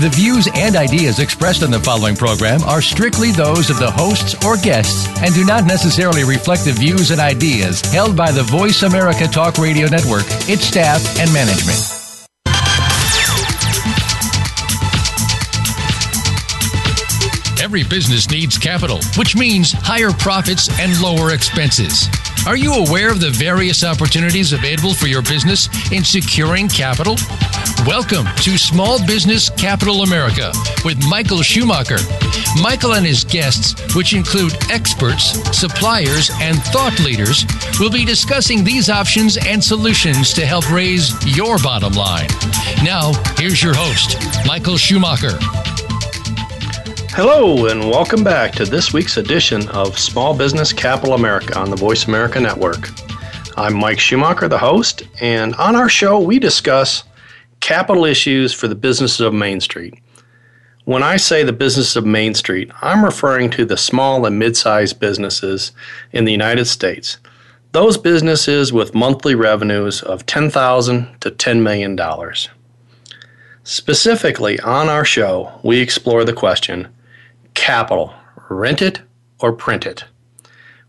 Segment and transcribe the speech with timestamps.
[0.00, 4.34] The views and ideas expressed on the following program are strictly those of the hosts
[4.46, 8.82] or guests and do not necessarily reflect the views and ideas held by the Voice
[8.82, 11.76] America Talk Radio Network, its staff, and management.
[17.62, 22.08] Every business needs capital, which means higher profits and lower expenses.
[22.46, 27.16] Are you aware of the various opportunities available for your business in securing capital?
[27.86, 30.50] Welcome to Small Business Capital America
[30.82, 31.98] with Michael Schumacher.
[32.62, 37.44] Michael and his guests, which include experts, suppliers, and thought leaders,
[37.78, 42.28] will be discussing these options and solutions to help raise your bottom line.
[42.82, 44.16] Now, here's your host,
[44.46, 45.38] Michael Schumacher.
[47.12, 51.74] Hello, and welcome back to this week's edition of Small Business Capital America on the
[51.76, 52.88] Voice America Network.
[53.58, 57.02] I'm Mike Schumacher, the host, and on our show, we discuss
[57.58, 60.00] capital issues for the businesses of Main Street.
[60.84, 64.56] When I say the business of Main Street, I'm referring to the small and mid
[64.56, 65.72] sized businesses
[66.12, 67.18] in the United States.
[67.72, 71.98] Those businesses with monthly revenues of 10,000 to $10 million.
[73.64, 76.88] Specifically, on our show, we explore the question
[77.54, 78.14] capital,
[78.48, 79.02] rent it
[79.40, 80.04] or print it.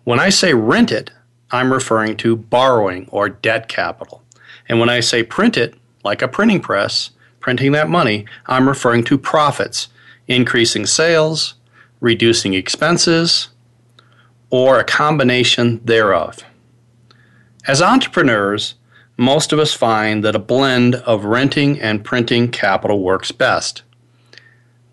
[0.03, 1.11] When I say rent it,
[1.51, 4.23] I'm referring to borrowing or debt capital.
[4.67, 9.03] And when I say print it, like a printing press, printing that money, I'm referring
[9.05, 9.89] to profits,
[10.27, 11.55] increasing sales,
[11.99, 13.49] reducing expenses,
[14.49, 16.39] or a combination thereof.
[17.67, 18.75] As entrepreneurs,
[19.17, 23.83] most of us find that a blend of renting and printing capital works best.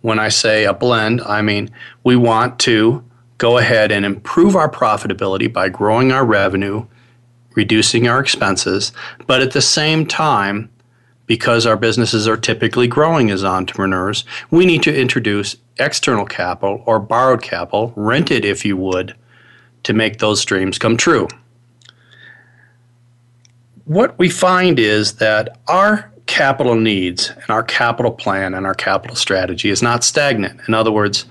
[0.00, 1.70] When I say a blend, I mean
[2.04, 3.04] we want to
[3.38, 6.86] go ahead and improve our profitability by growing our revenue,
[7.54, 8.92] reducing our expenses,
[9.26, 10.70] but at the same time,
[11.26, 16.98] because our businesses are typically growing as entrepreneurs, we need to introduce external capital or
[16.98, 19.14] borrowed capital, rented if you would,
[19.84, 21.28] to make those dreams come true.
[23.84, 29.16] What we find is that our capital needs and our capital plan and our capital
[29.16, 30.60] strategy is not stagnant.
[30.68, 31.24] In other words,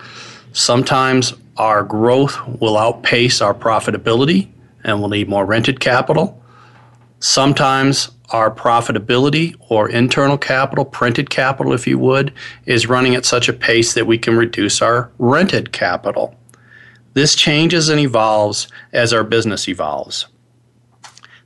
[0.51, 4.49] sometimes our growth will outpace our profitability
[4.83, 6.41] and we'll need more rented capital.
[7.19, 12.33] Sometimes our profitability or internal capital, printed capital, if you would,
[12.65, 16.35] is running at such a pace that we can reduce our rented capital.
[17.13, 20.27] This changes and evolves as our business evolves.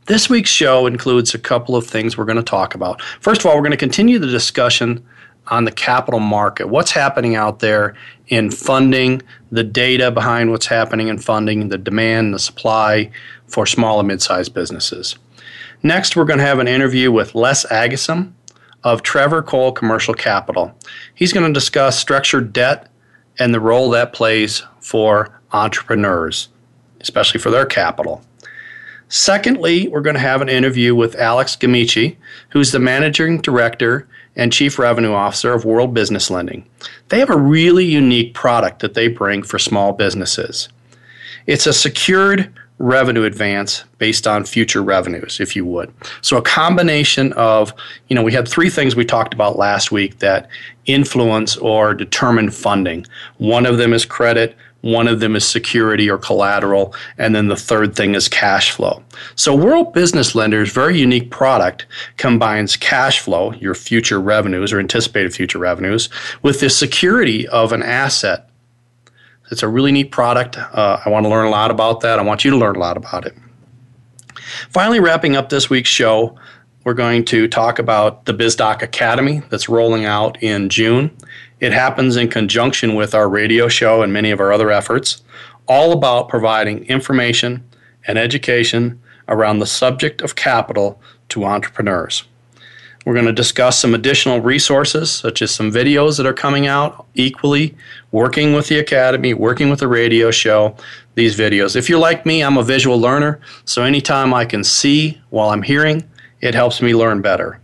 [0.08, 3.02] This week's show includes a couple of things we're going to talk about.
[3.20, 5.06] First of all, we're going to continue the discussion
[5.48, 6.70] on the capital market.
[6.70, 7.96] What's happening out there
[8.28, 13.12] in funding, the data behind what's happening in funding, the demand, the supply
[13.48, 15.18] for small and mid sized businesses.
[15.84, 18.34] Next, we're going to have an interview with Les Agism
[18.84, 20.76] of Trevor Cole Commercial Capital.
[21.14, 22.90] He's going to discuss structured debt
[23.38, 26.50] and the role that plays for entrepreneurs,
[27.00, 28.24] especially for their capital.
[29.12, 32.16] Secondly, we're going to have an interview with Alex Gamici,
[32.52, 34.08] who's the managing director
[34.38, 36.66] and chief revenue officer of World Business Lending.
[37.10, 40.70] They have a really unique product that they bring for small businesses.
[41.46, 45.94] It's a secured revenue advance based on future revenues, if you would.
[46.22, 47.74] So a combination of,
[48.08, 50.48] you know, we had three things we talked about last week that
[50.86, 53.06] influence or determine funding.
[53.40, 57.56] One of them is credit, one of them is security or collateral, and then the
[57.56, 59.04] third thing is cash flow.
[59.36, 61.86] So World Business Lender's very unique product
[62.18, 66.10] combines cash flow, your future revenues or anticipated future revenues,
[66.42, 68.48] with the security of an asset
[69.52, 70.58] it's a really neat product.
[70.58, 72.20] Uh, I want to learn a lot about that.
[72.20, 73.36] I want you to learn a lot about it.
[74.70, 76.38] Finally, wrapping up this week's show,
[76.86, 81.16] we're going to talk about the BizDoc Academy that's rolling out in June.
[81.62, 85.22] It happens in conjunction with our radio show and many of our other efforts,
[85.68, 87.64] all about providing information
[88.08, 91.00] and education around the subject of capital
[91.30, 92.24] to entrepreneurs.
[93.06, 97.06] We're going to discuss some additional resources, such as some videos that are coming out
[97.14, 97.78] equally,
[98.12, 100.76] working with the Academy, working with the radio show,
[101.14, 101.76] these videos.
[101.76, 105.64] If you're like me, I'm a visual learner, so anytime I can see while I'm
[105.64, 106.10] hearing,
[106.42, 107.61] it helps me learn better.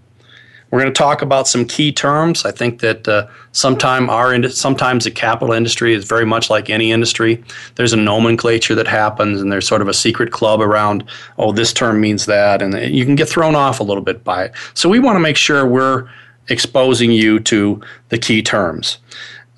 [0.69, 2.45] We're going to talk about some key terms.
[2.45, 6.91] I think that uh, sometime our sometimes the capital industry is very much like any
[6.91, 7.43] industry.
[7.75, 11.09] There's a nomenclature that happens, and there's sort of a secret club around.
[11.37, 14.45] Oh, this term means that, and you can get thrown off a little bit by
[14.45, 14.51] it.
[14.73, 16.09] So we want to make sure we're
[16.49, 18.97] exposing you to the key terms.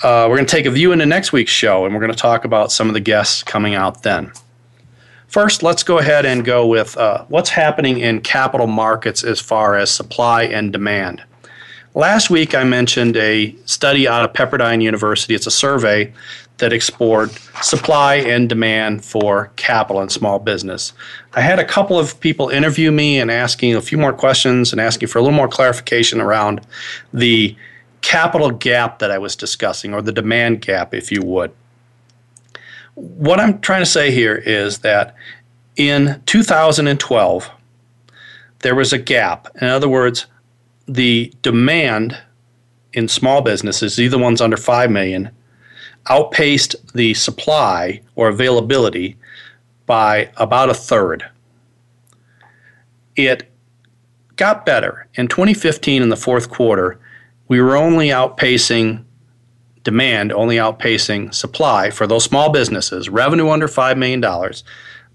[0.02, 2.18] Uh, we're going to take a view into next week's show, and we're going to
[2.18, 4.32] talk about some of the guests coming out then.
[5.30, 9.76] First, let's go ahead and go with uh, what's happening in capital markets as far
[9.76, 11.24] as supply and demand.
[11.94, 15.36] Last week, I mentioned a study out of Pepperdine University.
[15.36, 16.12] It's a survey
[16.58, 17.30] that explored
[17.62, 20.94] supply and demand for capital and small business.
[21.34, 24.81] I had a couple of people interview me and asking a few more questions and
[24.81, 26.62] asking for a little more clarification around
[27.14, 27.56] the
[28.02, 31.52] capital gap that I was discussing, or the demand gap, if you would
[33.00, 35.16] what I'm trying to say here is that
[35.78, 37.50] in 2012,
[38.60, 39.48] there was a gap.
[39.62, 40.25] In other words,
[40.86, 42.18] the demand
[42.92, 45.31] in small businesses, either ones under 5 million,
[46.07, 49.16] outpaced the supply or availability
[49.86, 51.24] by about a third.
[53.16, 53.50] It
[54.36, 55.07] got better.
[55.16, 57.00] In 2015, in the fourth quarter,
[57.48, 59.06] we were only outpacing
[59.84, 64.22] demand only outpacing supply for those small businesses, revenue under $5 million,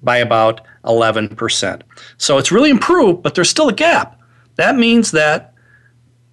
[0.02, 1.82] by about 11%.
[2.18, 4.20] So it's really improved, but there's still a gap.
[4.56, 5.54] That means that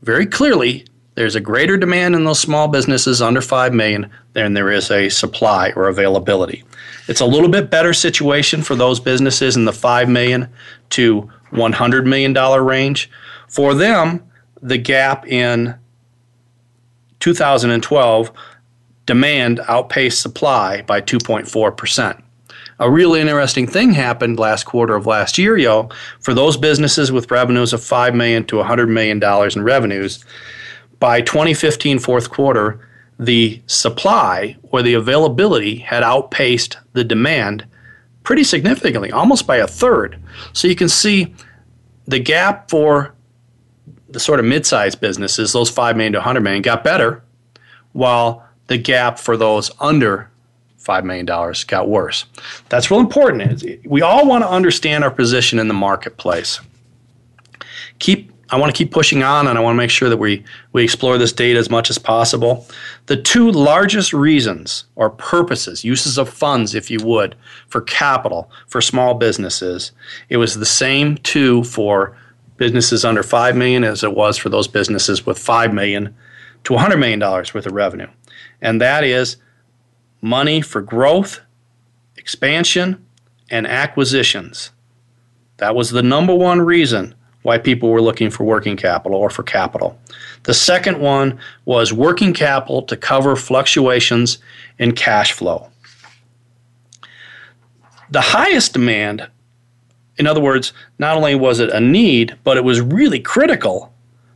[0.01, 0.86] very clearly
[1.16, 5.10] there's a greater demand in those small businesses under 5 million than there is a
[5.10, 6.63] supply or availability.
[7.07, 10.48] It's a little bit better situation for those businesses in the 5 million
[10.92, 13.10] to 100 million dollar range.
[13.48, 14.24] For them,
[14.62, 15.75] the gap in
[17.21, 18.31] 2012,
[19.06, 22.21] demand outpaced supply by 2.4%.
[22.79, 25.89] A really interesting thing happened last quarter of last year, yo,
[26.19, 30.25] for those businesses with revenues of 5 million to 100 million dollars in revenues.
[31.00, 32.79] By 2015 fourth quarter,
[33.19, 37.65] the supply or the availability had outpaced the demand
[38.23, 40.19] pretty significantly, almost by a third.
[40.53, 41.35] So you can see
[42.06, 43.13] the gap for
[44.13, 47.24] the sort of mid-sized businesses, those 5 million to 100 million, got better,
[47.94, 50.30] while the gap for those under
[50.80, 52.25] $5 million got worse.
[52.69, 53.63] That's real important.
[53.86, 56.60] We all want to understand our position in the marketplace.
[58.00, 60.44] Keep I want to keep pushing on and I want to make sure that we,
[60.74, 62.68] we explore this data as much as possible.
[63.06, 67.36] The two largest reasons or purposes, uses of funds, if you would,
[67.68, 69.94] for capital for small businesses,
[70.28, 72.18] it was the same two for
[72.62, 76.16] businesses under 5 million as it was for those businesses with 5 million
[76.63, 78.06] to 100 million dollars worth of revenue.
[78.62, 79.38] And that is
[80.22, 81.42] money for growth,
[82.18, 83.04] expansion,
[83.50, 84.69] and acquisitions.
[85.58, 89.42] That was the number one reason why people were looking for working capital or for
[89.42, 90.00] capital.
[90.44, 94.38] The second one was working capital to cover fluctuations
[94.78, 95.72] in cash flow.
[98.12, 99.31] The highest demand
[100.21, 103.91] in other words, not only was it a need, but it was really critical,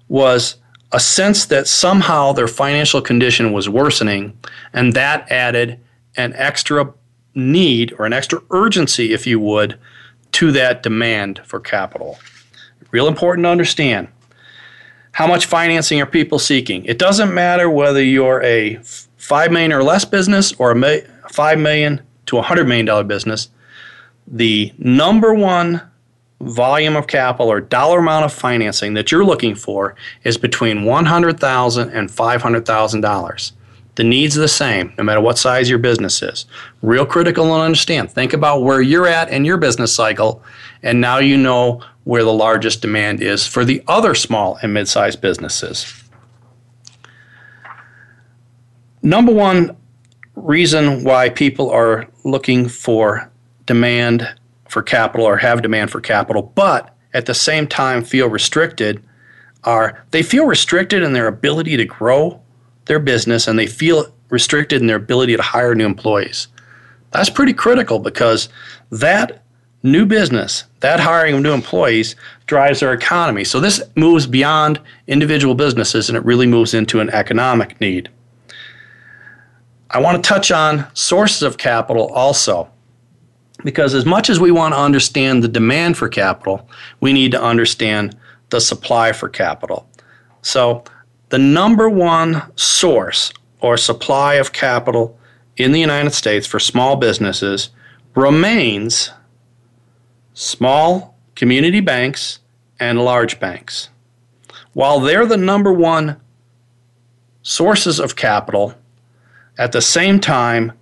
[0.07, 0.55] was
[0.91, 4.35] a sense that somehow their financial condition was worsening,
[4.73, 5.79] and that added
[6.17, 6.91] an extra
[7.35, 9.77] need or an extra urgency, if you would,
[10.31, 12.17] to that demand for capital.
[12.89, 14.07] Real important to understand.
[15.11, 16.83] How much financing are people seeking?
[16.85, 18.79] It doesn't matter whether you're a
[19.17, 23.49] 5 million or less business or a 5 million to 100 million dollar business
[24.27, 25.81] the number one
[26.42, 31.94] volume of capital or dollar amount of financing that you're looking for is between $100,000
[31.94, 33.52] and $500,000.
[33.95, 36.45] The needs are the same, no matter what size your business is.
[36.81, 38.11] Real critical and understand.
[38.11, 40.44] Think about where you're at in your business cycle,
[40.83, 44.90] and now you know where the largest demand is for the other small and mid
[44.90, 46.04] sized businesses.
[49.02, 49.78] Number one
[50.35, 53.31] reason why people are looking for
[53.66, 54.36] demand
[54.68, 59.04] for capital or have demand for capital, but at the same time feel restricted
[59.64, 62.40] are they feel restricted in their ability to grow
[62.86, 66.48] their business and they feel restricted in their ability to hire new employees.
[67.12, 68.50] That's pretty critical because
[68.92, 69.44] that
[69.81, 73.44] new business, that hiring of new employees drives their economy.
[73.44, 78.10] So this moves beyond individual businesses and it really moves into an economic need.
[79.92, 82.69] I want to touch on sources of capital also.
[83.64, 86.68] Because as much as we want to understand the demand for capital,
[87.00, 88.16] we need to understand
[88.50, 89.88] the supply for capital.
[90.42, 90.83] So,
[91.30, 95.18] the number one source or supply of capital
[95.57, 97.69] in the United States for small businesses
[98.14, 99.09] remains
[100.33, 102.40] small community banks
[102.80, 103.90] and large banks.
[104.74, 106.18] while they're the number one
[107.42, 108.74] sources of capital,
[109.57, 110.74] at the same time,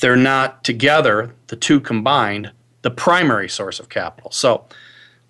[0.00, 4.30] they're not together, the two combined, the primary source of capital.
[4.30, 4.64] So,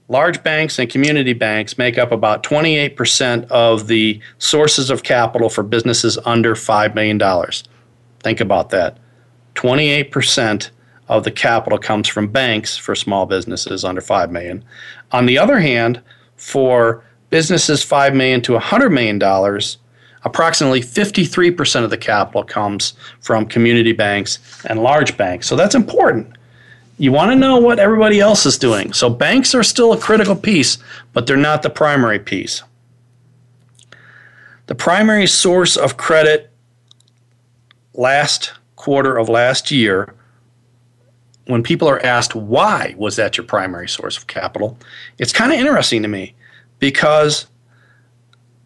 [0.08, 5.62] large banks and community banks make up about 28% of the sources of capital for
[5.62, 7.20] businesses under $5 million.
[8.20, 8.98] Think about that.
[9.54, 10.70] 28%
[11.08, 14.64] of the capital comes from banks for small businesses under 5 million.
[15.12, 16.00] On the other hand,
[16.36, 19.78] for businesses 5 million to 100 million dollars,
[20.24, 25.46] approximately 53% of the capital comes from community banks and large banks.
[25.46, 26.36] So that's important.
[26.98, 28.92] You want to know what everybody else is doing.
[28.92, 30.78] So banks are still a critical piece,
[31.12, 32.62] but they're not the primary piece.
[34.66, 36.50] The primary source of credit
[37.92, 40.14] last quarter of last year
[41.46, 44.78] when people are asked why was that your primary source of capital,
[45.18, 46.34] it's kind of interesting to me
[46.78, 47.46] because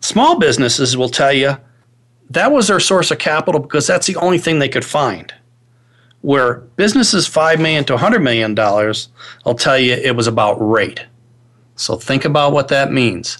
[0.08, 1.58] small businesses will tell you
[2.30, 5.34] that was their source of capital because that's the only thing they could find.
[6.22, 9.08] Where businesses 5 million to 100 million dollars,
[9.44, 11.04] I'll tell you it was about rate.
[11.76, 13.38] So think about what that means.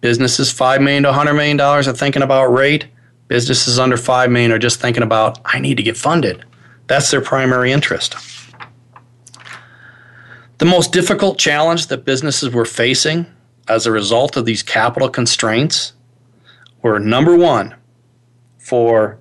[0.00, 2.86] Businesses 5 million to 100 million dollars are thinking about rate.
[3.28, 6.44] Businesses under 5 million are just thinking about I need to get funded.
[6.88, 8.16] That's their primary interest.
[10.58, 13.26] The most difficult challenge that businesses were facing
[13.68, 15.92] as a result of these capital constraints
[16.82, 17.74] were number one,
[18.58, 19.18] for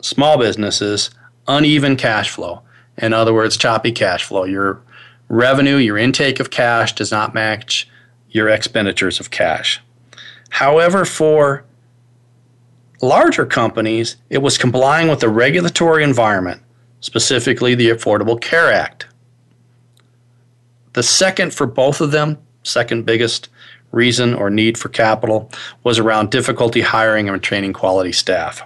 [0.00, 1.10] small businesses,
[1.48, 2.62] uneven cash flow.
[2.98, 4.44] In other words, choppy cash flow.
[4.44, 4.80] Your
[5.28, 7.88] revenue, your intake of cash does not match
[8.30, 9.80] your expenditures of cash.
[10.50, 11.64] However, for
[13.02, 16.62] larger companies, it was complying with the regulatory environment,
[17.00, 19.06] specifically the Affordable Care Act.
[20.92, 23.48] The second for both of them, second biggest
[23.92, 25.50] reason or need for capital,
[25.84, 28.62] was around difficulty hiring and training quality staff.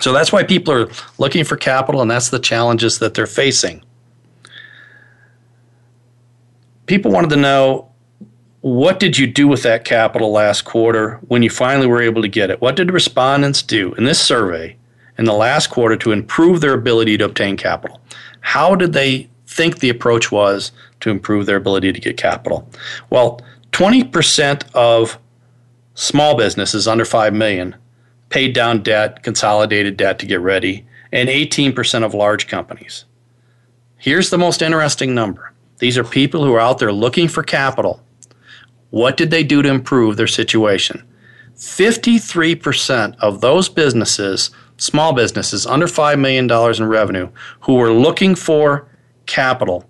[0.00, 3.82] So that's why people are looking for capital, and that's the challenges that they're facing.
[6.86, 7.90] People wanted to know
[8.62, 12.28] what did you do with that capital last quarter when you finally were able to
[12.28, 12.60] get it?
[12.60, 14.76] What did respondents do in this survey
[15.16, 18.00] in the last quarter to improve their ability to obtain capital?
[18.40, 22.68] How did they think the approach was to improve their ability to get capital?
[23.10, 23.40] Well,
[23.72, 25.18] 20% of
[25.94, 27.76] small businesses under 5 million
[28.28, 33.04] paid down debt, consolidated debt to get ready, and 18% of large companies.
[33.96, 35.52] Here's the most interesting number.
[35.78, 38.02] These are people who are out there looking for capital
[38.90, 41.04] what did they do to improve their situation?
[41.56, 47.28] 53% of those businesses, small businesses under $5 million in revenue,
[47.60, 48.88] who were looking for
[49.30, 49.88] capital,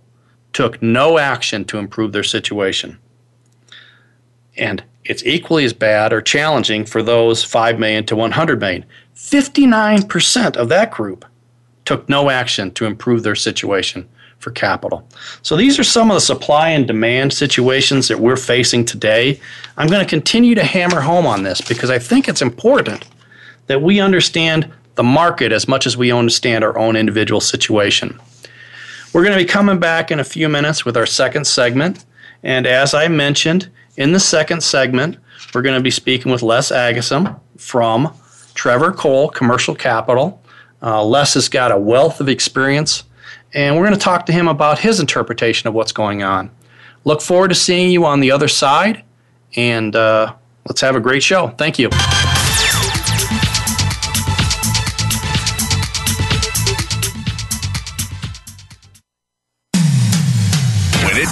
[0.52, 2.98] took no action to improve their situation.
[4.56, 8.84] And it's equally as bad or challenging for those 5 million to 100 million.
[9.16, 11.24] 59% of that group
[11.84, 15.06] took no action to improve their situation for capital.
[15.42, 19.40] So these are some of the supply and demand situations that we're facing today.
[19.76, 23.06] I'm going to continue to hammer home on this because I think it's important
[23.66, 28.18] that we understand the market as much as we understand our own individual situation.
[29.12, 32.04] We're going to be coming back in a few minutes with our second segment.
[32.42, 35.18] And as I mentioned, in the second segment,
[35.54, 38.14] we're going to be speaking with Les Agism from
[38.54, 40.42] Trevor Cole Commercial Capital.
[40.82, 43.04] Uh, Les has got a wealth of experience
[43.52, 46.50] and we're going to talk to him about his interpretation of what's going on.
[47.04, 49.04] Look forward to seeing you on the other side,
[49.56, 50.34] and uh,
[50.66, 51.48] let's have a great show.
[51.48, 51.90] Thank you.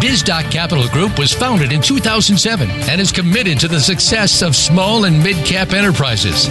[0.00, 5.06] BizDoc Capital Group was founded in 2007 and is committed to the success of small
[5.06, 6.46] and mid-cap enterprises.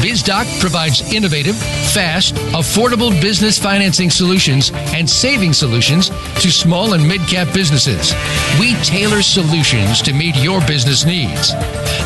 [0.00, 7.52] BizDoc provides innovative, fast, affordable business financing solutions and saving solutions to small and mid-cap
[7.52, 8.14] businesses.
[8.60, 11.52] We tailor solutions to meet your business needs.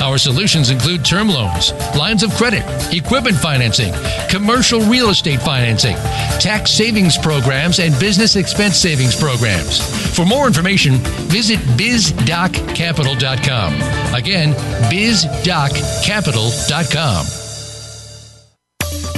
[0.01, 3.93] Our solutions include term loans, lines of credit, equipment financing,
[4.31, 5.97] commercial real estate financing,
[6.41, 9.81] tax savings programs, and business expense savings programs.
[10.17, 13.75] For more information, information, visit bizdoccapital.com.
[14.15, 14.55] Again,
[14.91, 17.27] bizdoccapital.com.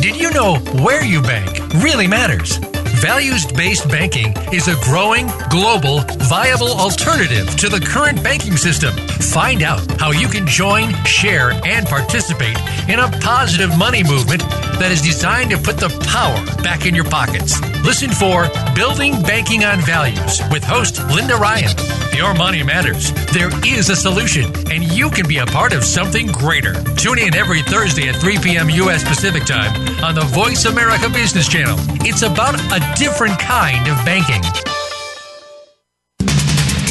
[0.01, 2.61] Did you know where you bank really matters?
[3.01, 8.97] Values based banking is a growing, global, viable alternative to the current banking system.
[9.21, 12.59] Find out how you can join, share, and participate
[12.89, 14.43] in a positive money movement
[14.81, 17.61] that is designed to put the power back in your pockets.
[17.85, 21.75] Listen for Building Banking on Values with host Linda Ryan.
[22.15, 23.13] Your money matters.
[23.33, 26.75] There is a solution, and you can be a part of something greater.
[26.97, 28.69] Tune in every Thursday at 3 p.m.
[28.71, 29.05] U.S.
[29.05, 31.77] Pacific Time on the Voice America Business Channel.
[32.05, 34.43] It's about a different kind of banking.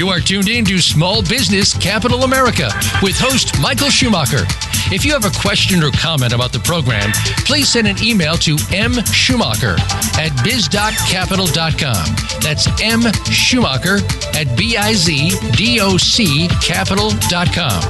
[0.00, 2.70] You are tuned in to Small Business Capital America
[3.02, 4.46] with host Michael Schumacher.
[4.90, 7.12] If you have a question or comment about the program,
[7.44, 9.78] please send an email to mschumacher
[10.18, 12.40] at bizdoccapital.com.
[12.40, 13.98] That's M Schumacher
[14.32, 17.82] at B-I-Z-D-O-C capital.com.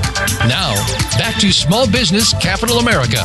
[0.48, 0.74] Now,
[1.16, 3.24] back to Small Business Capital America.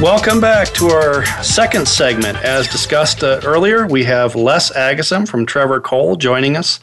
[0.00, 2.36] Welcome back to our second segment.
[2.44, 6.80] As discussed uh, earlier, we have Les Agism from Trevor Cole joining us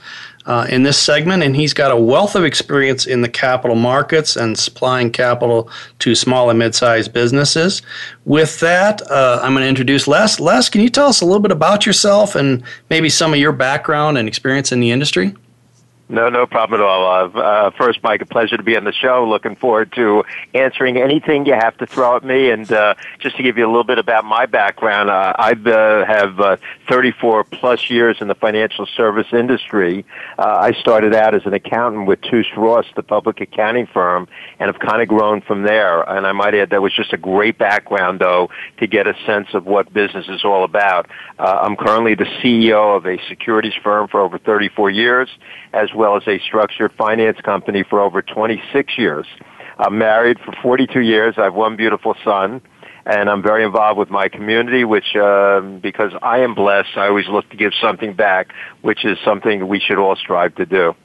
[0.47, 4.35] uh, in this segment, and he's got a wealth of experience in the capital markets
[4.35, 7.83] and supplying capital to small and mid sized businesses.
[8.25, 10.39] With that, uh, I'm going to introduce Les.
[10.39, 13.51] Les, can you tell us a little bit about yourself and maybe some of your
[13.51, 15.35] background and experience in the industry?
[16.13, 17.07] No, no problem at all.
[17.07, 19.27] Uh, uh, first, Mike, a pleasure to be on the show.
[19.27, 22.51] Looking forward to answering anything you have to throw at me.
[22.51, 26.05] And uh, just to give you a little bit about my background, uh, I uh,
[26.05, 30.05] have uh, 34 plus years in the financial service industry.
[30.37, 34.27] Uh, I started out as an accountant with Touche Ross, the public accounting firm,
[34.59, 36.07] and have kind of grown from there.
[36.07, 39.47] And I might add that was just a great background, though, to get a sense
[39.55, 41.09] of what business is all about.
[41.39, 45.27] Uh, I'm currently the CEO of a securities firm for over 34 years,
[45.73, 49.25] as well as a structured finance company for over 26 years.
[49.77, 51.35] I'm married for 42 years.
[51.37, 52.61] I have one beautiful son,
[53.05, 57.27] and I'm very involved with my community, which, uh, because I am blessed, I always
[57.27, 60.95] look to give something back, which is something we should all strive to do.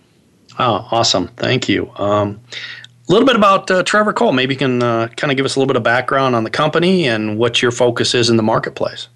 [0.58, 1.28] Oh, awesome.
[1.28, 1.90] Thank you.
[1.96, 2.40] Um,
[3.08, 4.32] a little bit about uh, Trevor Cole.
[4.32, 6.50] Maybe you can uh, kind of give us a little bit of background on the
[6.50, 9.08] company and what your focus is in the marketplace.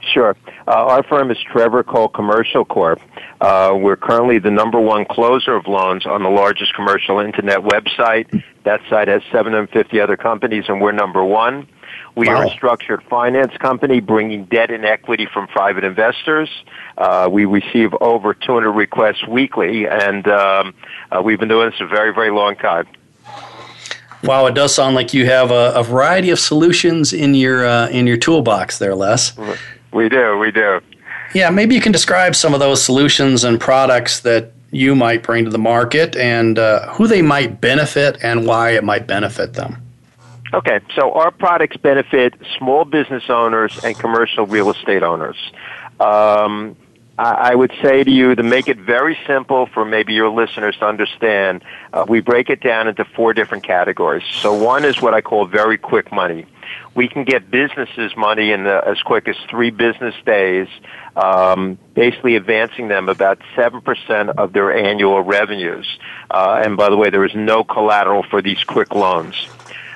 [0.00, 0.36] Sure.
[0.66, 3.00] Uh, our firm is Trevor Cole Commercial Corp.
[3.40, 8.42] Uh, we're currently the number one closer of loans on the largest commercial internet website.
[8.64, 11.66] That site has 750 other companies, and we're number one.
[12.14, 12.36] We wow.
[12.36, 16.48] are a structured finance company bringing debt and equity from private investors.
[16.96, 20.74] Uh, we receive over 200 requests weekly, and um,
[21.10, 22.86] uh, we've been doing this a very, very long time.
[24.22, 27.88] Wow, it does sound like you have a, a variety of solutions in your uh,
[27.88, 29.36] in your toolbox there, Les.
[29.92, 30.80] We do, we do.
[31.34, 35.44] Yeah, maybe you can describe some of those solutions and products that you might bring
[35.44, 39.76] to the market and uh, who they might benefit and why it might benefit them.
[40.54, 45.36] Okay, so our products benefit small business owners and commercial real estate owners.
[45.98, 46.76] Um,
[47.18, 50.86] I would say to you to make it very simple for maybe your listeners to
[50.86, 54.24] understand, uh, we break it down into four different categories.
[54.40, 56.46] So one is what I call very quick money.
[56.94, 60.68] We can get businesses money in the, as quick as three business days,
[61.14, 65.86] um, basically advancing them about 7% of their annual revenues.
[66.30, 69.48] Uh, and by the way, there is no collateral for these quick loans.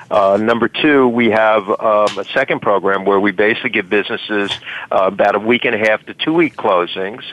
[0.09, 4.51] Uh, number two, we have um, a second program where we basically give businesses
[4.91, 7.23] uh, about a week and a half to two week closings.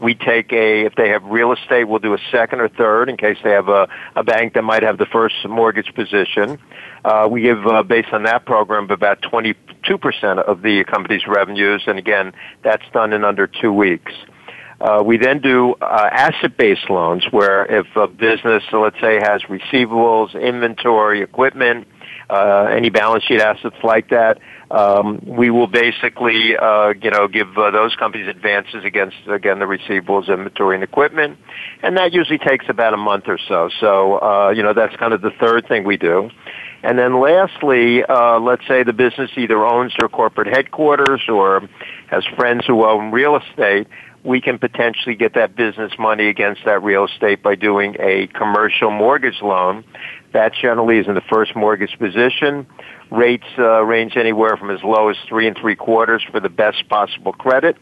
[0.00, 3.16] We take a, if they have real estate, we'll do a second or third in
[3.16, 6.58] case they have a, a bank that might have the first mortgage position.
[7.04, 9.54] Uh, we give, uh, based on that program, about 22%
[10.38, 14.12] of the company's revenues, and again, that's done in under two weeks.
[14.80, 19.42] Uh, we then do uh, asset-based loans where if a business, so let's say, has
[19.42, 21.86] receivables, inventory, equipment,
[22.34, 24.38] uh, any balance sheet assets like that.
[24.70, 29.66] Um, we will basically, uh, you know, give uh, those companies advances against again the
[29.66, 31.38] receivables, inventory, and equipment,
[31.82, 33.68] and that usually takes about a month or so.
[33.80, 36.30] So, uh, you know, that's kind of the third thing we do.
[36.82, 41.66] And then lastly, uh, let's say the business either owns their corporate headquarters or
[42.08, 43.86] has friends who own real estate
[44.24, 48.90] we can potentially get that business money against that real estate by doing a commercial
[48.90, 49.84] mortgage loan.
[50.32, 52.66] That generally is in the first mortgage position.
[53.10, 56.88] Rates uh, range anywhere from as low as three and three quarters for the best
[56.88, 57.76] possible credit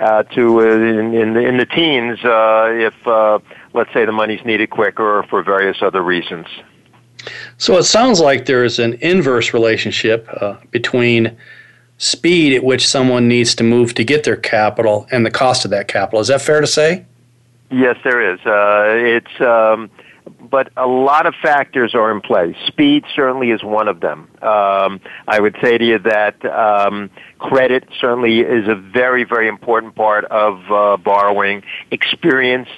[0.00, 3.38] uh, to uh, in, in, the, in the teens uh, if, uh,
[3.72, 6.46] let's say, the money's needed quicker or for various other reasons.
[7.56, 11.36] So it sounds like there is an inverse relationship uh, between
[12.04, 15.70] speed at which someone needs to move to get their capital and the cost of
[15.70, 16.20] that capital.
[16.20, 17.06] Is that fair to say?
[17.70, 18.38] Yes, there is.
[18.40, 19.90] Uh, it's um,
[20.50, 22.56] but a lot of factors are in play.
[22.66, 24.28] Speed certainly is one of them.
[24.42, 29.94] Um, I would say to you that um, credit certainly is a very, very important
[29.94, 31.62] part of uh, borrowing.
[31.90, 32.68] Experience,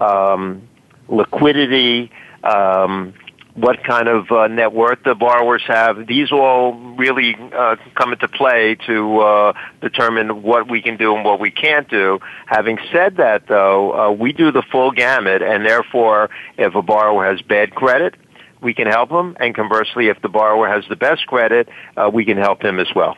[0.00, 0.62] um,
[1.08, 2.10] liquidity,
[2.44, 3.14] um,
[3.56, 6.06] what kind of uh, net worth the borrowers have.
[6.06, 11.24] These all really uh, come into play to uh, determine what we can do and
[11.24, 12.20] what we can't do.
[12.44, 17.24] Having said that, though, uh, we do the full gamut, and therefore, if a borrower
[17.24, 18.14] has bad credit,
[18.60, 22.24] we can help them, and conversely, if the borrower has the best credit, uh, we
[22.24, 23.16] can help him as well.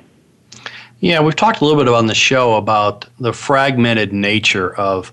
[1.01, 5.13] Yeah, we've talked a little bit on the show about the fragmented nature of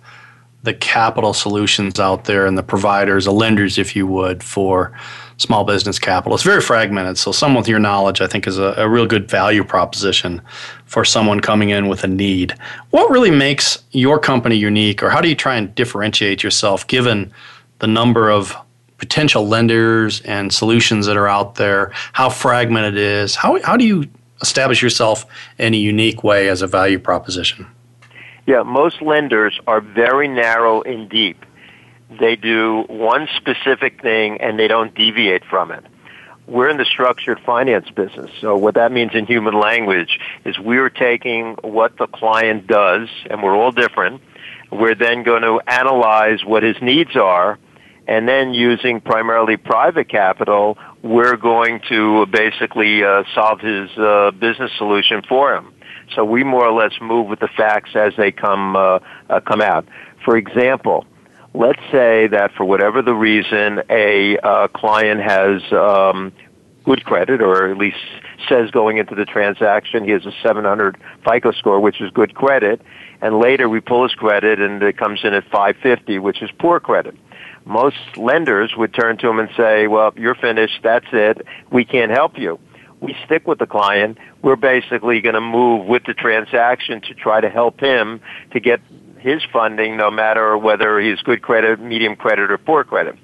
[0.65, 4.91] the capital solutions out there and the providers, the lenders, if you would, for
[5.37, 6.33] small business capital.
[6.35, 7.17] It's very fragmented.
[7.17, 10.41] So, someone with your knowledge, I think, is a, a, real good value proposition
[10.85, 12.55] for someone coming in with a need.
[12.89, 17.31] What really makes your company unique, or how do you try and differentiate yourself given
[17.79, 18.55] the number of
[18.97, 23.35] potential lenders and solutions that are out there, how fragmented it is?
[23.35, 24.05] How, how do you
[24.41, 25.25] establish yourself
[25.57, 27.67] in a unique way as a value proposition?
[28.45, 31.43] Yeah, most lenders are very narrow and deep.
[32.19, 35.83] They do one specific thing and they don't deviate from it.
[36.47, 38.29] We're in the structured finance business.
[38.39, 43.41] So what that means in human language is we're taking what the client does and
[43.41, 44.21] we're all different.
[44.71, 47.57] We're then going to analyze what his needs are
[48.07, 54.71] and then using primarily private capital, we're going to basically uh, solve his uh, business
[54.77, 55.73] solution for him.
[56.13, 59.61] So we more or less move with the facts as they come uh, uh, come
[59.61, 59.87] out.
[60.23, 61.05] For example,
[61.53, 66.31] let's say that for whatever the reason, a uh, client has um,
[66.83, 67.97] good credit, or at least
[68.47, 72.81] says going into the transaction he has a 700 FICO score, which is good credit,
[73.21, 76.79] and later we pull his credit and it comes in at 550, which is poor
[76.79, 77.15] credit.
[77.65, 80.81] Most lenders would turn to him and say, "Well, you're finished.
[80.83, 81.47] That's it.
[81.71, 82.59] We can't help you."
[83.05, 87.39] We stick with the client, we're basically going to move with the transaction to try
[87.39, 88.19] to help him
[88.51, 88.81] to get
[89.19, 93.15] his funding no matter whether he's good credit, medium credit, or poor credit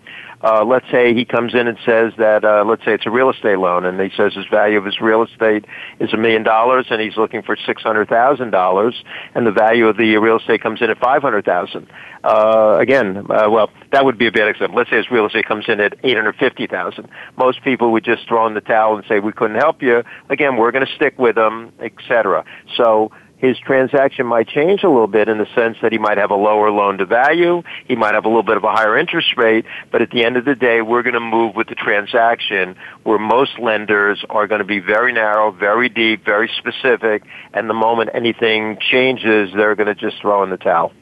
[0.43, 3.30] uh, let's say he comes in and says that, uh, let's say it's a real
[3.30, 5.65] estate loan, and he says his value of his real estate
[5.99, 9.04] is a million dollars, and he's looking for six hundred thousand dollars,
[9.36, 11.88] and the value of the real estate comes in at five hundred thousand.
[12.23, 14.77] Uh, again, uh, well, that would be a bad example.
[14.77, 17.08] Let's say his real estate comes in at eight hundred fifty thousand.
[17.38, 20.04] Most people would just throw in the towel and say we couldn't help you.
[20.30, 22.45] Again, we're going to stick with them, etc.
[22.77, 26.30] So his transaction might change a little bit in the sense that he might have
[26.30, 29.36] a lower loan to value, he might have a little bit of a higher interest
[29.36, 32.75] rate, but at the end of the day, we're going to move with the transaction
[33.04, 37.73] where most lenders are going to be very narrow, very deep, very specific, and the
[37.73, 40.93] moment anything changes, they're going to just throw in the towel.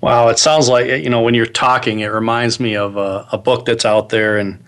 [0.00, 3.38] Wow, it sounds like you know when you're talking, it reminds me of a, a
[3.38, 4.62] book that's out there and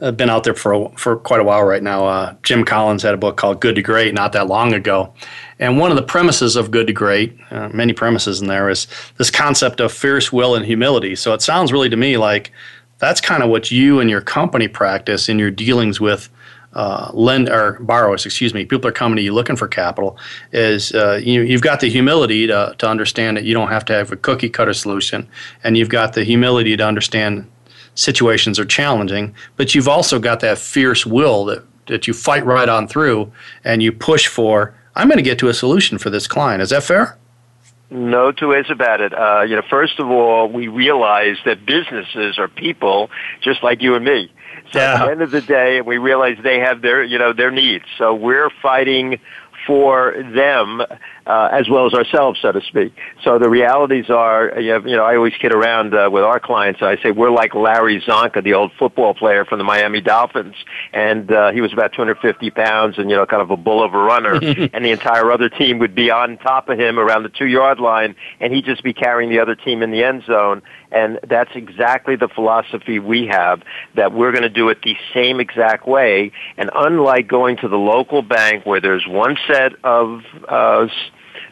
[0.00, 2.06] uh, been out there for for quite a while right now.
[2.06, 5.14] Uh, Jim Collins had a book called Good to Great not that long ago,
[5.58, 8.86] and one of the premises of Good to Great, uh, many premises in there, is
[9.18, 11.14] this concept of fierce will and humility.
[11.14, 12.52] So it sounds really to me like
[12.98, 16.28] that's kind of what you and your company practice in your dealings with
[16.74, 18.26] uh, lend or borrowers.
[18.26, 20.18] Excuse me, people are coming to you looking for capital.
[20.52, 23.92] Is uh, you, you've got the humility to to understand that you don't have to
[23.92, 25.28] have a cookie cutter solution,
[25.62, 27.48] and you've got the humility to understand
[27.94, 32.68] situations are challenging, but you've also got that fierce will that that you fight right
[32.68, 33.30] on through
[33.62, 36.62] and you push for I'm going to get to a solution for this client.
[36.62, 37.18] Is that fair?
[37.90, 39.12] No two ways about it.
[39.12, 43.94] Uh, you know, first of all, we realize that businesses are people just like you
[43.94, 44.32] and me.
[44.72, 44.94] So yeah.
[44.94, 47.84] at the end of the day, we realize they have their, you know, their needs.
[47.98, 49.20] So we're fighting
[49.66, 50.82] for them
[51.26, 52.94] uh, as well as ourselves, so to speak.
[53.22, 56.82] So the realities are, you know, I always kid around uh, with our clients.
[56.82, 60.54] I say we're like Larry Csonka, the old football player from the Miami Dolphins,
[60.92, 63.94] and uh, he was about 250 pounds and you know, kind of a bull of
[63.94, 64.34] a runner,
[64.72, 67.80] and the entire other team would be on top of him around the two yard
[67.80, 70.62] line, and he'd just be carrying the other team in the end zone.
[70.92, 73.62] And that's exactly the philosophy we have,
[73.96, 76.30] that we're going to do it the same exact way.
[76.56, 80.86] And unlike going to the local bank where there's one set of uh,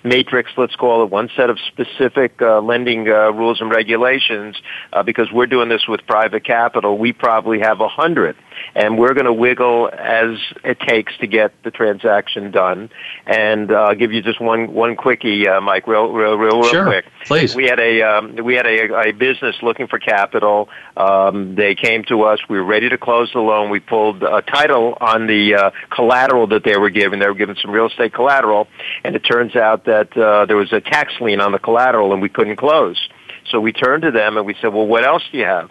[0.04, 4.56] matrix, let's call it, one set of specific uh, lending uh, rules and regulations.
[4.92, 8.36] Uh, because we're doing this with private capital, we probably have a hundred
[8.74, 12.90] and we're going to wiggle as it takes to get the transaction done.
[13.26, 16.70] And uh, I'll give you just one one quickie, uh, Mike, real real real, real
[16.70, 16.84] sure.
[16.84, 17.04] quick.
[17.24, 17.54] Please.
[17.54, 20.68] We had a um, we had a, a business looking for capital.
[20.96, 22.40] Um, they came to us.
[22.48, 23.70] We were ready to close the loan.
[23.70, 27.20] We pulled a title on the uh, collateral that they were giving.
[27.20, 28.68] They were giving some real estate collateral,
[29.04, 32.22] and it turns out that uh, there was a tax lien on the collateral, and
[32.22, 33.08] we couldn't close.
[33.50, 35.70] So we turned to them and we said, "Well, what else do you have?"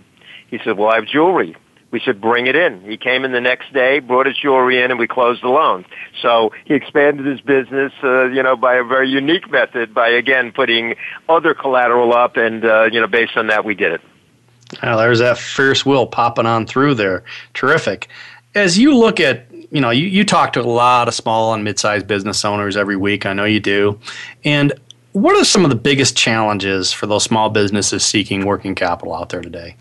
[0.52, 1.56] He said, well, I have jewelry.
[1.92, 2.82] We said, bring it in.
[2.82, 5.86] He came in the next day, brought his jewelry in, and we closed the loan.
[6.22, 10.52] So he expanded his business, uh, you know, by a very unique method by, again,
[10.52, 10.96] putting
[11.28, 14.02] other collateral up, and, uh, you know, based on that, we did it.
[14.82, 17.24] Now, there's that fierce will popping on through there.
[17.54, 18.08] Terrific.
[18.56, 21.64] As you look at you know, you, you talk to a lot of small and
[21.64, 23.26] mid-sized business owners every week.
[23.26, 24.00] I know you do.
[24.44, 24.74] And
[25.14, 29.30] what are some of the biggest challenges for those small businesses seeking working capital out
[29.30, 29.78] there today?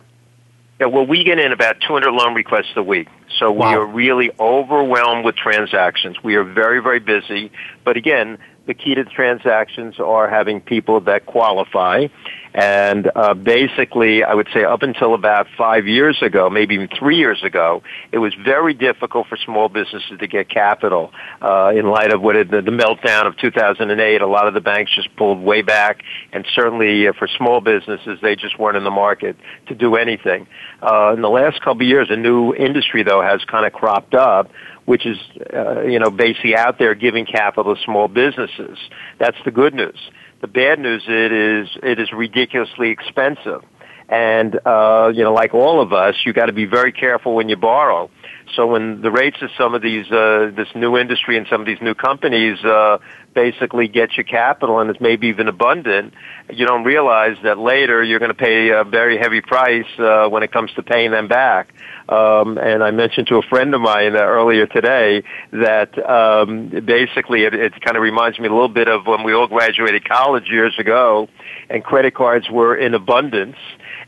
[0.80, 3.06] Yeah, well, we get in about 200 loan requests a week.
[3.38, 3.68] So wow.
[3.68, 6.16] we are really overwhelmed with transactions.
[6.22, 7.52] We are very, very busy.
[7.84, 12.06] But again, the key to the transactions are having people that qualify
[12.54, 17.16] and uh, basically, I would say up until about five years ago, maybe even three
[17.16, 21.12] years ago, it was very difficult for small businesses to get capital.
[21.40, 24.92] Uh, in light of what the, the meltdown of 2008, a lot of the banks
[24.94, 28.90] just pulled way back, and certainly uh, for small businesses, they just weren't in the
[28.90, 29.36] market
[29.68, 30.46] to do anything.
[30.82, 34.14] Uh, in the last couple of years, a new industry though has kind of cropped
[34.14, 34.50] up
[34.86, 35.18] which is,
[35.54, 38.76] uh, you know, basically out there giving capital to small businesses.
[39.20, 40.10] That's the good news.
[40.40, 43.62] The bad news it is it is ridiculously expensive.
[44.08, 47.48] And uh, you know, like all of us, you got to be very careful when
[47.48, 48.10] you borrow.
[48.56, 51.66] So when the rates of some of these uh, this new industry and some of
[51.66, 52.98] these new companies uh,
[53.34, 56.14] basically get you capital and it's maybe even abundant,
[56.50, 60.42] you don't realize that later you're going to pay a very heavy price uh, when
[60.42, 61.72] it comes to paying them back.
[62.08, 67.44] Um, and I mentioned to a friend of mine uh, earlier today that um, basically
[67.44, 70.48] it, it kind of reminds me a little bit of when we all graduated college
[70.50, 71.28] years ago,
[71.68, 73.56] and credit cards were in abundance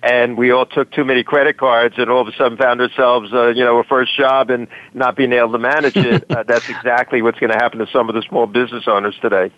[0.02, 3.32] and we all took too many credit cards and all of a sudden found ourselves,
[3.32, 6.24] uh, you know, a first job and not being able to manage it.
[6.30, 9.50] uh, that's exactly what's going to happen to some of the small business owners today.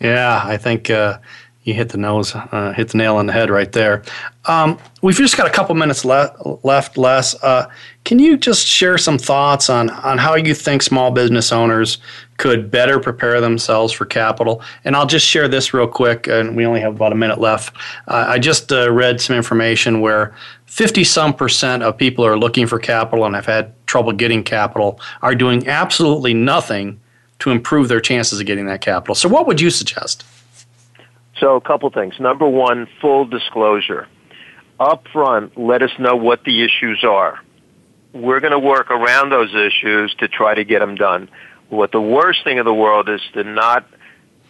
[0.00, 1.18] Yeah, I think uh,
[1.64, 4.02] you hit the nose, uh, hit the nail on the head right there.
[4.44, 6.98] Um, we've just got a couple minutes le- left.
[6.98, 7.66] Uh,
[8.04, 11.98] can you just share some thoughts on on how you think small business owners
[12.36, 14.62] could better prepare themselves for capital?
[14.84, 17.74] And I'll just share this real quick, and we only have about a minute left.
[18.06, 20.34] Uh, I just uh, read some information where
[20.66, 25.00] 50 some percent of people are looking for capital and have had trouble getting capital
[25.22, 27.00] are doing absolutely nothing
[27.38, 29.14] to improve their chances of getting that capital.
[29.14, 30.24] So, what would you suggest?
[31.40, 32.14] So a couple things.
[32.20, 34.08] Number one, full disclosure.
[34.78, 37.40] Up front, let us know what the issues are.
[38.12, 41.28] We're going to work around those issues to try to get them done.
[41.68, 43.86] What the worst thing in the world is to not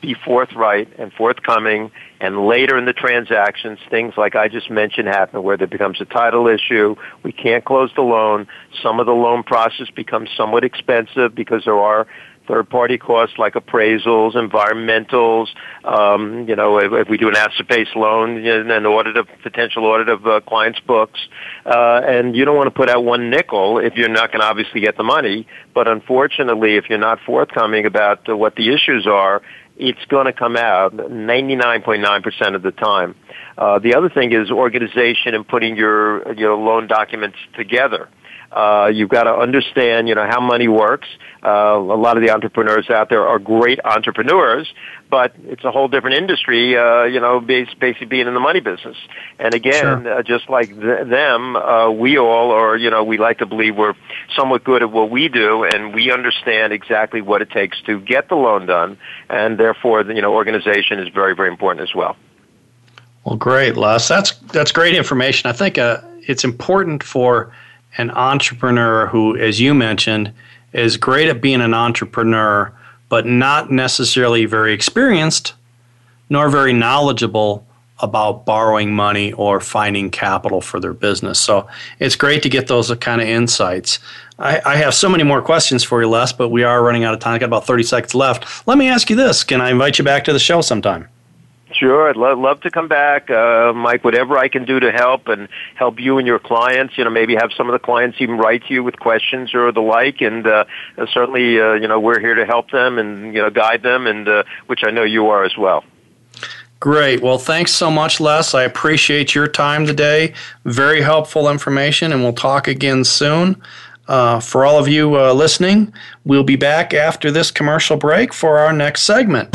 [0.04, 5.42] be forthright and forthcoming and later in the transactions things like I just mentioned happen
[5.42, 8.46] where there becomes a title issue, we can't close the loan,
[8.82, 12.06] some of the loan process becomes somewhat expensive because there are
[12.46, 15.48] third party costs like appraisals, environmentals,
[15.84, 19.26] um, you know, if, if, we do an asset based loan, and an audit of
[19.42, 21.20] potential audit of uh, clients' books,
[21.66, 24.46] uh, and you don't want to put out one nickel if you're not going to
[24.46, 25.46] obviously get the money.
[25.74, 29.42] But unfortunately, if you're not forthcoming about uh, what the issues are,
[29.76, 33.14] it's going to come out 99.9% of the time.
[33.58, 38.08] Uh, the other thing is organization and putting your your loan documents together.
[38.54, 41.08] Uh, you've got to understand, you know, how money works.
[41.44, 44.72] Uh, a lot of the entrepreneurs out there are great entrepreneurs,
[45.10, 48.96] but it's a whole different industry, uh, you know, basically being in the money business.
[49.40, 50.18] And again, sure.
[50.18, 53.76] uh, just like th- them, uh, we all are, you know, we like to believe
[53.76, 53.94] we're
[54.36, 58.28] somewhat good at what we do, and we understand exactly what it takes to get
[58.28, 58.96] the loan done,
[59.28, 62.16] and therefore, you know, organization is very, very important as well.
[63.24, 64.06] Well, great, Les.
[64.06, 65.50] That's that's great information.
[65.50, 67.52] I think uh, it's important for
[67.96, 70.32] an entrepreneur who, as you mentioned,
[70.72, 72.72] is great at being an entrepreneur,
[73.08, 75.54] but not necessarily very experienced
[76.30, 77.66] nor very knowledgeable
[78.00, 81.38] about borrowing money or finding capital for their business.
[81.38, 81.68] So
[82.00, 84.00] it's great to get those kind of insights.
[84.38, 87.14] I, I, have so many more questions for you, Les, but we are running out
[87.14, 87.34] of time.
[87.34, 88.66] I got about 30 seconds left.
[88.66, 91.08] Let me ask you this Can I invite you back to the show sometime?
[91.78, 94.04] Sure, I'd love, love to come back, uh, Mike.
[94.04, 97.34] Whatever I can do to help and help you and your clients, you know, maybe
[97.34, 100.46] have some of the clients even write to you with questions or the like, and
[100.46, 100.64] uh,
[101.12, 104.28] certainly, uh, you know, we're here to help them and you know guide them, and
[104.28, 105.84] uh, which I know you are as well.
[106.78, 107.22] Great.
[107.22, 108.54] Well, thanks so much, Les.
[108.54, 110.32] I appreciate your time today.
[110.64, 113.60] Very helpful information, and we'll talk again soon.
[114.06, 115.92] Uh, for all of you uh, listening,
[116.24, 119.48] we'll be back after this commercial break for our next segment.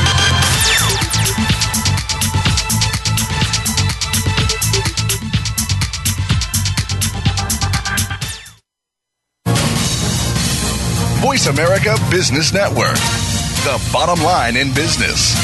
[11.29, 15.35] Voice America Business Network, the bottom line in business.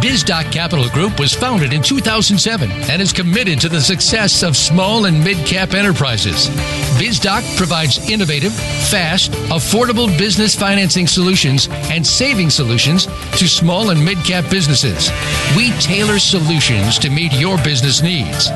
[0.00, 5.04] BizDoc Capital Group was founded in 2007 and is committed to the success of small
[5.04, 6.48] and mid-cap enterprises.
[6.98, 13.06] BizDoc provides innovative, fast, affordable business financing solutions and saving solutions
[13.38, 15.08] to small and mid-cap businesses.
[15.56, 18.50] We tailor solutions to meet your business needs.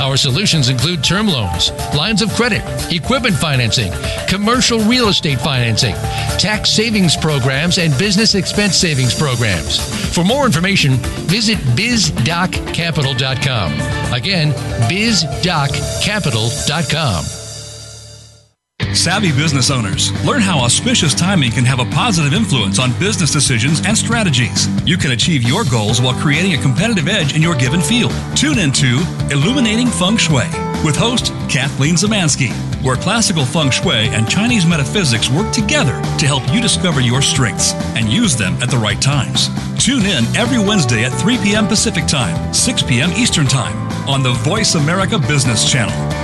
[0.00, 3.92] Our solutions include term loans, lines of credit, equipment financing,
[4.28, 5.94] commercial real estate financing,
[6.36, 9.78] tax savings programs, and business expense savings programs.
[10.12, 10.94] For more information,
[11.28, 13.72] visit bizdoccapital.com.
[14.12, 14.50] Again,
[14.90, 17.43] bizdoccapital.com.
[18.94, 23.84] Savvy business owners, learn how auspicious timing can have a positive influence on business decisions
[23.86, 24.68] and strategies.
[24.86, 28.12] You can achieve your goals while creating a competitive edge in your given field.
[28.36, 30.46] Tune into Illuminating Feng Shui
[30.84, 32.52] with host Kathleen Zemansky,
[32.82, 37.72] where classical feng shui and Chinese metaphysics work together to help you discover your strengths
[37.96, 39.48] and use them at the right times.
[39.82, 41.66] Tune in every Wednesday at 3 p.m.
[41.66, 43.10] Pacific Time, 6 p.m.
[43.12, 43.76] Eastern Time
[44.08, 46.23] on the Voice America Business Channel.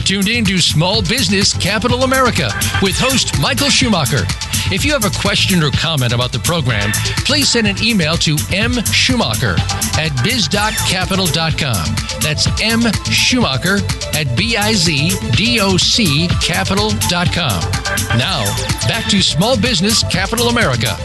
[0.00, 4.24] Are tuned in to Small Business Capital America with host Michael Schumacher.
[4.72, 6.90] If you have a question or comment about the program,
[7.24, 9.58] please send an email to mschumacher
[9.98, 12.20] at bizdoccapital.com.
[12.20, 13.78] That's M Schumacher
[14.14, 17.62] at B-I-Z-D-O-C capital.com.
[18.18, 18.44] Now,
[18.86, 20.96] back to Small Business Capital America.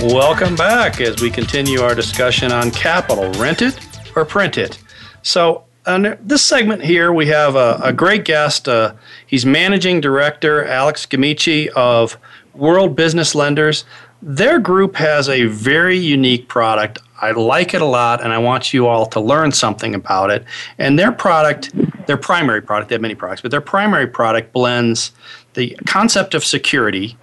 [0.00, 3.30] Welcome back as we continue our discussion on capital.
[3.32, 3.78] Rent it
[4.14, 4.78] or print it.
[5.22, 8.68] So, on this segment here, we have a, a great guest.
[8.68, 8.94] Uh,
[9.26, 12.16] he's managing director Alex Gamici of
[12.54, 13.84] World Business Lenders.
[14.22, 16.98] Their group has a very unique product.
[17.20, 20.44] I like it a lot, and I want you all to learn something about it.
[20.78, 21.72] And their product,
[22.06, 25.12] their primary product, they have many products, but their primary product blends
[25.52, 27.16] the concept of security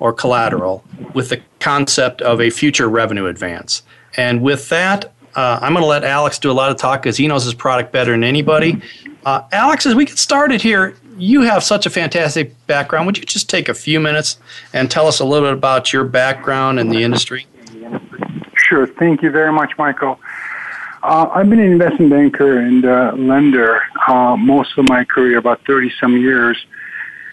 [0.00, 3.82] or collateral with the concept of a future revenue advance.
[4.16, 7.16] And with that, uh, I'm going to let Alex do a lot of talk because
[7.16, 8.80] he knows his product better than anybody.
[9.24, 13.06] Uh, Alex, as we get started here, you have such a fantastic background.
[13.06, 14.38] Would you just take a few minutes
[14.72, 17.46] and tell us a little bit about your background in the industry?
[18.56, 18.86] Sure.
[18.86, 20.18] Thank you very much, Michael.
[21.02, 25.64] Uh, I've been an investment banker and uh, lender uh, most of my career, about
[25.66, 26.64] 30 some years.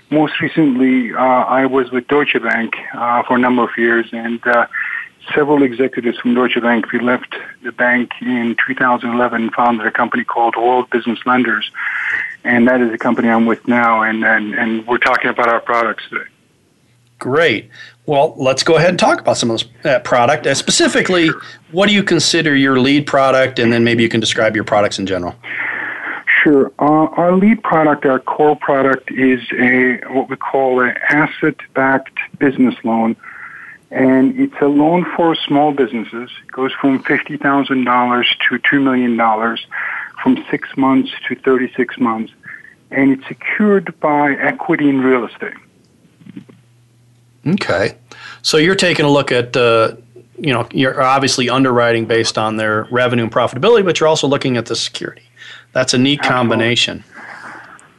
[0.10, 4.46] Most recently, uh, I was with Deutsche Bank uh, for a number of years, and
[4.48, 4.68] uh,
[5.34, 6.92] several executives from Deutsche Bank.
[6.92, 11.70] We left the bank in 2011, founded a company called World Business Lenders,
[12.44, 14.02] and that is the company I'm with now.
[14.02, 16.30] And and, and we're talking about our products today.
[17.20, 17.70] Great.
[18.06, 20.48] Well, let's go ahead and talk about some of that product.
[20.48, 21.30] Uh, specifically,
[21.72, 25.00] what do you consider your lead product, and then maybe you can describe your products
[25.00, 25.36] in general.
[26.44, 26.72] Sure.
[26.80, 32.76] Uh, our lead product, our core product, is a what we call an asset-backed business
[32.84, 33.16] loan
[33.92, 36.30] and it's a loan for small businesses.
[36.44, 39.58] It goes from $50,000 to $2 million
[40.22, 42.34] from six months to 36 months.
[42.92, 45.54] And it's secured by equity in real estate.
[47.46, 47.96] Okay.
[48.42, 49.96] So you're taking a look at, uh,
[50.38, 54.58] you know, you're obviously underwriting based on their revenue and profitability, but you're also looking
[54.58, 55.24] at the security.
[55.72, 56.38] That's a neat Absolutely.
[56.38, 57.04] combination.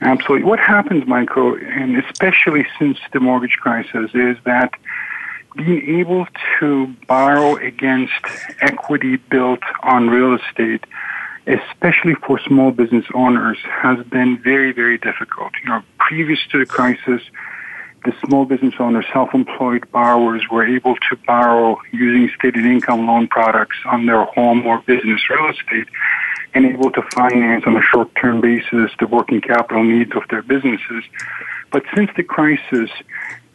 [0.01, 0.45] Absolutely.
[0.45, 4.73] What happens, Michael, and especially since the mortgage crisis, is that
[5.57, 6.27] being able
[6.61, 8.13] to borrow against
[8.61, 10.85] equity built on real estate,
[11.47, 15.53] especially for small business owners, has been very, very difficult.
[15.63, 17.23] You know, previous to the crisis,
[18.05, 23.77] the small business owners, self-employed borrowers were able to borrow using stated income loan products
[23.87, 25.89] on their home or business real estate
[26.55, 31.05] and able to finance on a short-term basis the working capital needs of their businesses.
[31.71, 32.91] But since the crisis,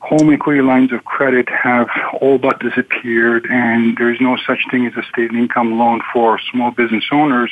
[0.03, 1.87] home equity lines of credit have
[2.19, 6.71] all but disappeared, and there's no such thing as a state income loan for small
[6.71, 7.51] business owners,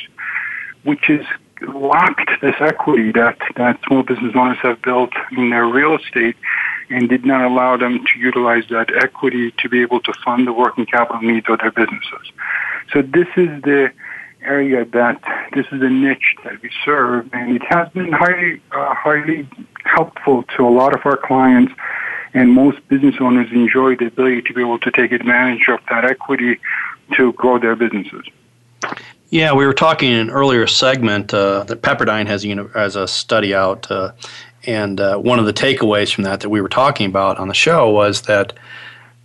[0.84, 1.24] which is
[1.62, 6.36] locked this equity that, that small business owners have built in their real estate
[6.90, 10.52] and did not allow them to utilize that equity to be able to fund the
[10.52, 12.32] working capital needs of their businesses.
[12.92, 13.92] So this is the
[14.42, 15.22] area that
[15.54, 19.48] this is a niche that we serve, and it has been highly, uh, highly
[19.84, 21.72] helpful to a lot of our clients
[22.34, 26.04] And most business owners enjoy the ability to be able to take advantage of that
[26.04, 26.58] equity
[27.16, 28.24] to grow their businesses.
[29.30, 32.96] Yeah, we were talking in an earlier segment uh, that Pepperdine has, you know, has
[32.96, 34.12] a study out, uh,
[34.66, 37.54] and uh, one of the takeaways from that that we were talking about on the
[37.54, 38.52] show was that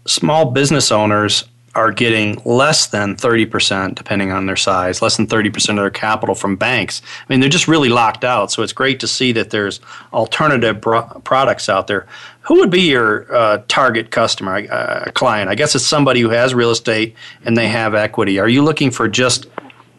[0.05, 1.43] small business owners
[1.77, 6.33] are getting less than 30%, depending on their size, less than 30% of their capital
[6.33, 7.03] from banks.
[7.05, 8.51] I mean, they're just really locked out.
[8.51, 9.79] So it's great to see that there's
[10.11, 12.07] alternative products out there.
[12.41, 15.51] Who would be your uh, target customer, uh, client?
[15.51, 17.15] I guess it's somebody who has real estate
[17.45, 18.39] and they have equity.
[18.39, 19.45] Are you looking for just,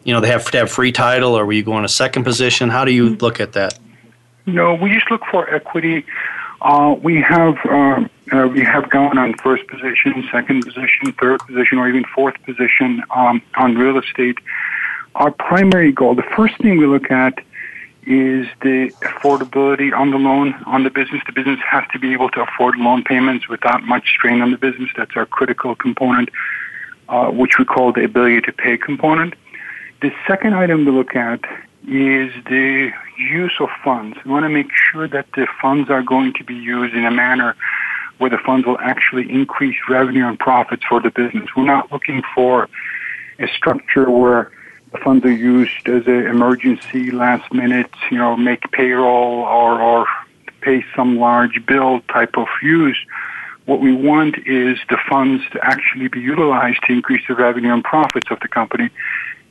[0.03, 2.69] you know, they have to have free title, or were you going a second position?
[2.69, 3.79] How do you look at that?
[4.45, 6.05] No, we just look for equity.
[6.61, 7.55] Uh, we have
[8.31, 13.01] uh, we have gone on first position, second position, third position, or even fourth position
[13.11, 14.37] um, on real estate.
[15.15, 17.39] Our primary goal, the first thing we look at
[18.03, 21.21] is the affordability on the loan on the business.
[21.25, 24.57] The business has to be able to afford loan payments without much strain on the
[24.57, 24.89] business.
[24.95, 26.29] That's our critical component,
[27.07, 29.33] uh, which we call the ability to pay component.
[30.01, 31.41] The second item we look at
[31.83, 34.17] is the use of funds.
[34.23, 37.11] We want to make sure that the funds are going to be used in a
[37.11, 37.55] manner
[38.19, 41.49] where the funds will actually increase revenue and profits for the business.
[41.55, 42.69] We're not looking for
[43.39, 44.51] a structure where
[44.91, 50.05] the funds are used as an emergency, last minute, you know, make payroll or, or
[50.61, 52.97] pay some large bill type of use.
[53.65, 57.83] What we want is the funds to actually be utilized to increase the revenue and
[57.83, 58.89] profits of the company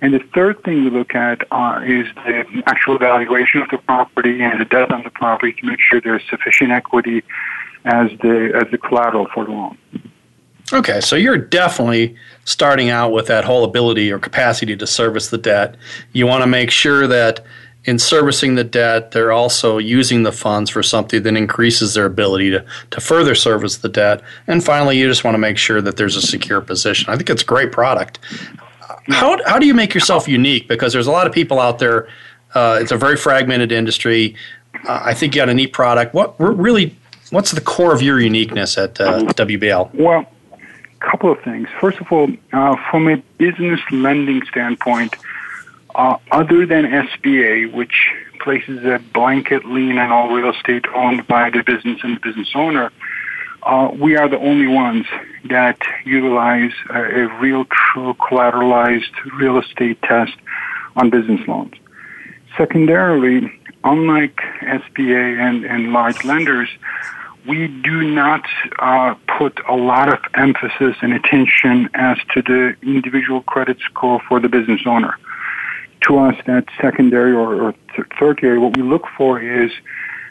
[0.00, 4.42] and the third thing we look at uh, is the actual valuation of the property
[4.42, 7.24] and the debt on the property to make sure there's sufficient equity
[7.89, 9.78] as the as the collateral for the loan.
[10.72, 12.14] Okay, so you're definitely
[12.45, 15.76] starting out with that whole ability or capacity to service the debt.
[16.12, 17.43] You want to make sure that
[17.84, 22.51] in servicing the debt, they're also using the funds for something that increases their ability
[22.51, 24.20] to, to further service the debt.
[24.47, 27.11] And finally, you just want to make sure that there's a secure position.
[27.11, 28.18] I think it's a great product
[29.09, 30.68] how, how do you make yourself unique?
[30.68, 32.09] Because there's a lot of people out there.
[32.55, 34.34] Uh, it's a very fragmented industry.
[34.86, 36.14] Uh, I think you got a neat product.
[36.14, 36.97] What really?
[37.31, 39.95] What's the core of your uniqueness at uh, WBL?
[39.95, 41.68] Well, a couple of things.
[41.81, 45.14] First of all, uh, from a business lending standpoint,
[45.95, 51.51] uh, other than SBA, which places a blanket lien on all real estate owned by
[51.51, 52.91] the business and the business owner,
[53.62, 55.05] uh, we are the only ones
[55.45, 60.35] that utilize a, a real, true collateralized real estate test
[60.97, 61.74] on business loans.
[62.57, 63.53] Secondarily,
[63.85, 66.68] unlike SBA and, and large lenders,
[67.49, 68.44] we do not
[68.78, 74.38] uh, put a lot of emphasis and attention as to the individual credit score for
[74.38, 75.16] the business owner.
[76.03, 78.59] To us, that's secondary or, or th- tertiary.
[78.59, 79.72] What we look for is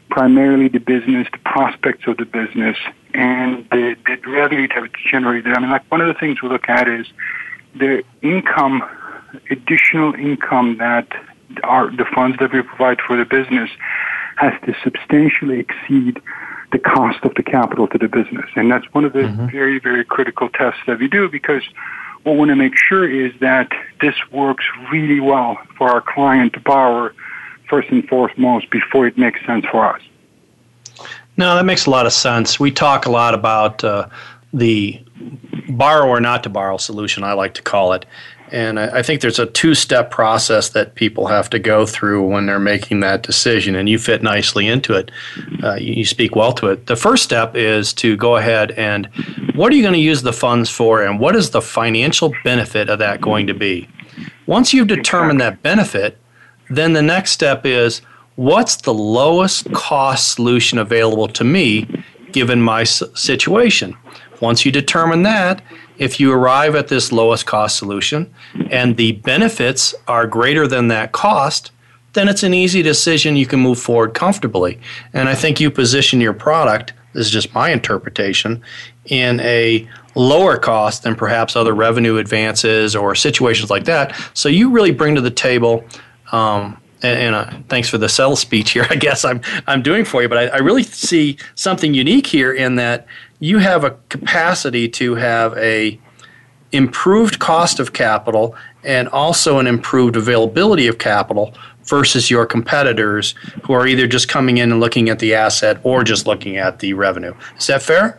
[0.10, 2.78] primarily the business, the prospects of the business,
[3.16, 5.46] and the, the revenue to generate.
[5.48, 7.08] I mean, like one of the things we look at is
[7.76, 8.84] the income,
[9.50, 11.08] additional income that
[11.64, 13.72] our, the funds that we provide for the business
[14.38, 16.22] has to substantially exceed
[16.72, 18.50] the cost of the capital to the business.
[18.56, 19.48] And that's one of the mm-hmm.
[19.48, 21.64] very, very critical tests that we do because
[22.24, 26.54] what we want to make sure is that this works really well for our client,
[26.54, 27.14] the borrower,
[27.70, 30.02] first and foremost before it makes sense for us.
[31.38, 32.60] No, that makes a lot of sense.
[32.60, 34.10] We talk a lot about uh,
[34.54, 35.00] the
[35.70, 38.06] borrow or not to borrow solution, I like to call it.
[38.52, 42.28] And I, I think there's a two step process that people have to go through
[42.28, 45.12] when they're making that decision, and you fit nicely into it.
[45.64, 46.88] Uh, you, you speak well to it.
[46.88, 49.08] The first step is to go ahead and
[49.56, 52.90] what are you going to use the funds for, and what is the financial benefit
[52.90, 53.88] of that going to be?
[54.46, 56.18] Once you've determined that benefit,
[56.70, 58.02] then the next step is
[58.36, 61.88] what's the lowest cost solution available to me
[62.32, 63.96] given my situation?
[64.40, 65.62] Once you determine that,
[65.98, 68.34] if you arrive at this lowest cost solution
[68.70, 71.72] and the benefits are greater than that cost,
[72.14, 74.80] then it's an easy decision you can move forward comfortably.
[75.14, 78.62] And I think you position your product, this is just my interpretation,
[79.06, 84.20] in a lower cost than perhaps other revenue advances or situations like that.
[84.34, 85.86] So you really bring to the table
[86.32, 88.86] um, and, and uh, thanks for the sales speech here.
[88.90, 92.54] I guess I'm I'm doing for you, but I, I, really see something unique here
[92.54, 93.08] in that
[93.40, 96.00] you have a capacity to have a
[96.72, 101.54] improved cost of capital and also an improved availability of capital
[101.86, 103.34] versus your competitors
[103.64, 106.80] who are either just coming in and looking at the asset or just looking at
[106.80, 107.34] the revenue.
[107.58, 108.18] Is that fair?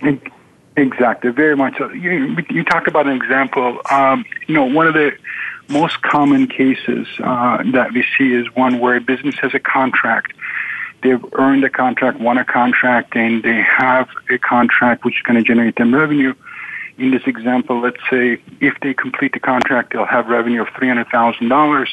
[0.76, 1.76] Exactly, very much.
[1.76, 1.91] So.
[1.91, 3.81] You, you talk about an example.
[3.91, 5.12] Um, you know, one of the
[5.68, 10.32] most common cases uh, that we see is one where a business has a contract
[11.02, 15.36] they've earned a contract, won a contract, and they have a contract which is going
[15.36, 16.34] to generate them revenue.
[16.98, 21.86] In this example, let's say if they complete the contract, they'll have revenue of $300,000.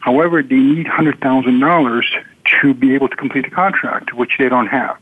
[0.00, 2.02] However, they need $100,000
[2.60, 4.98] to be able to complete the contract, which they don't have.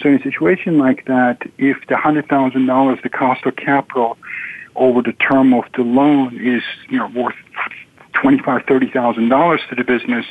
[0.00, 4.16] So in a situation like that, if the $100,000, the cost of capital
[4.74, 7.34] over the term of the loan is, you know, worth
[8.12, 10.26] twenty-five, thirty thousand dollars to the business,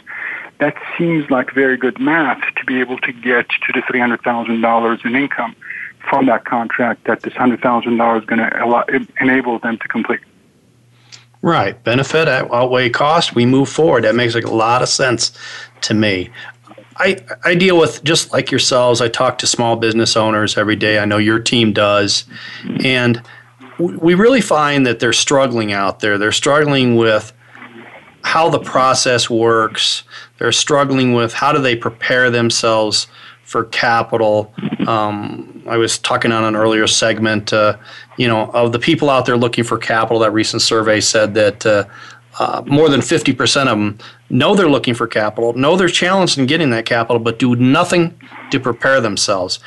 [0.60, 4.22] that seems like very good math to be able to get to the three hundred
[4.22, 5.56] thousand dollars in income
[6.10, 10.20] from that contract that this hundred thousand dollars is going to enable them to complete.
[11.44, 13.34] Right, benefit outweigh cost.
[13.34, 14.04] We move forward.
[14.04, 15.32] That makes a lot of sense
[15.82, 16.30] to me.
[16.98, 19.02] I, I deal with just like yourselves.
[19.02, 21.00] I talk to small business owners every day.
[21.00, 22.26] I know your team does,
[22.84, 23.24] and
[23.82, 26.18] we really find that they're struggling out there.
[26.18, 27.34] They're struggling with
[28.24, 30.04] how the process works.
[30.38, 33.08] They're struggling with how do they prepare themselves
[33.44, 34.54] for capital.
[34.88, 37.78] Um, I was talking on an earlier segment, uh,
[38.18, 40.20] you know, of the people out there looking for capital.
[40.20, 41.84] That recent survey said that uh,
[42.40, 43.98] uh, more than 50% of them
[44.30, 48.18] know they're looking for capital, know they're challenged in getting that capital, but do nothing
[48.52, 49.60] to prepare themselves.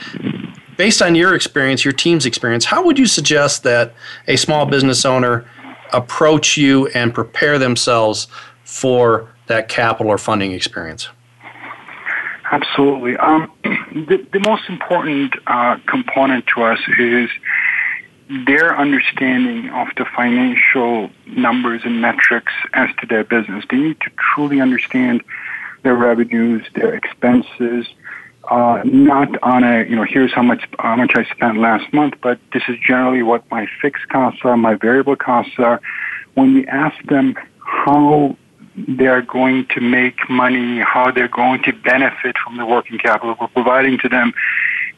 [0.77, 3.95] Based on your experience, your team's experience, how would you suggest that
[4.27, 5.45] a small business owner
[5.93, 8.27] approach you and prepare themselves
[8.64, 11.09] for that capital or funding experience?
[12.51, 13.16] Absolutely.
[13.16, 17.31] Um, the, the, most important uh, component to us is
[18.47, 23.64] their understanding of the financial numbers and metrics as to their business.
[23.70, 25.22] They need to truly understand
[25.83, 27.87] their revenues, their expenses,
[28.51, 32.14] uh, not on a you know here's how much how much I spent last month,
[32.22, 35.80] but this is generally what my fixed costs are, my variable costs are.
[36.34, 38.36] When we ask them how
[38.76, 43.47] they're going to make money, how they're going to benefit from the working capital we're
[43.49, 44.32] providing to them,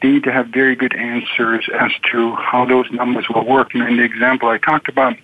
[0.01, 3.73] they need to have very good answers as to how those numbers will work.
[3.73, 5.15] And in the example I talked about,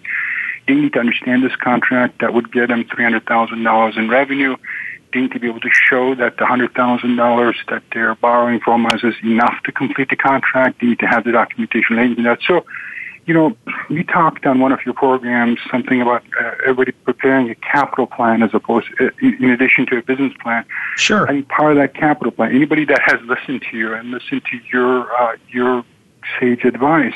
[0.67, 4.55] they need to understand this contract that would get them $300,000 in revenue
[5.13, 9.03] to be able to show that the hundred thousand dollars that they're borrowing from us
[9.03, 10.81] is enough to complete the contract.
[10.81, 12.39] They need to have the documentation related to that.
[12.45, 12.65] So,
[13.25, 13.55] you know,
[13.89, 18.43] you talked on one of your programs something about uh, everybody preparing a capital plan
[18.43, 20.65] as opposed, uh, in addition to a business plan.
[20.97, 21.25] Sure.
[21.27, 22.53] Think part of that capital plan.
[22.53, 25.85] Anybody that has listened to you and listened to your uh, your
[26.39, 27.15] sage advice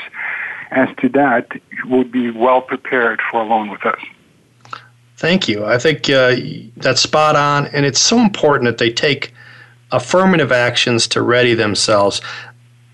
[0.70, 1.48] as to that
[1.84, 4.00] would be well prepared for a loan with us.
[5.18, 5.64] Thank you.
[5.64, 6.36] I think uh,
[6.76, 9.34] that's spot on, and it's so important that they take
[9.90, 12.20] affirmative actions to ready themselves.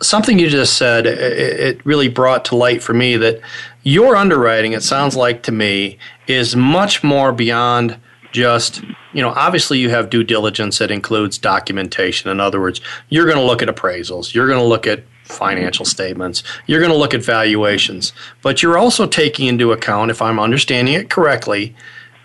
[0.01, 3.41] Something you just said, it really brought to light for me that
[3.83, 8.01] your underwriting, it sounds like to me, is much more beyond
[8.33, 12.31] just, you know, obviously you have due diligence that includes documentation.
[12.31, 15.85] In other words, you're going to look at appraisals, you're going to look at financial
[15.85, 16.43] statements.
[16.67, 18.13] You're going to look at valuations,
[18.43, 21.75] but you're also taking into account, if I'm understanding it correctly,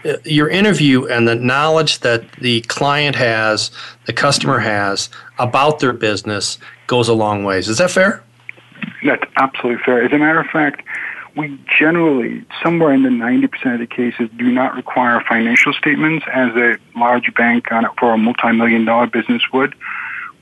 [0.06, 3.70] Uh, your interview and the knowledge that the client has,
[4.06, 7.68] the customer has about their business goes a long ways.
[7.68, 8.24] Is that fair?
[9.04, 10.04] That's absolutely fair.
[10.04, 10.84] As a matter of fact,
[11.36, 16.56] we generally, somewhere in the 90% of the cases, do not require financial statements as
[16.56, 19.76] a large bank on it for a multi-million dollar business would.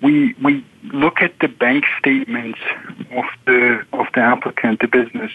[0.01, 2.60] We, we look at the bank statements
[3.12, 5.32] of the, of the applicant, the business,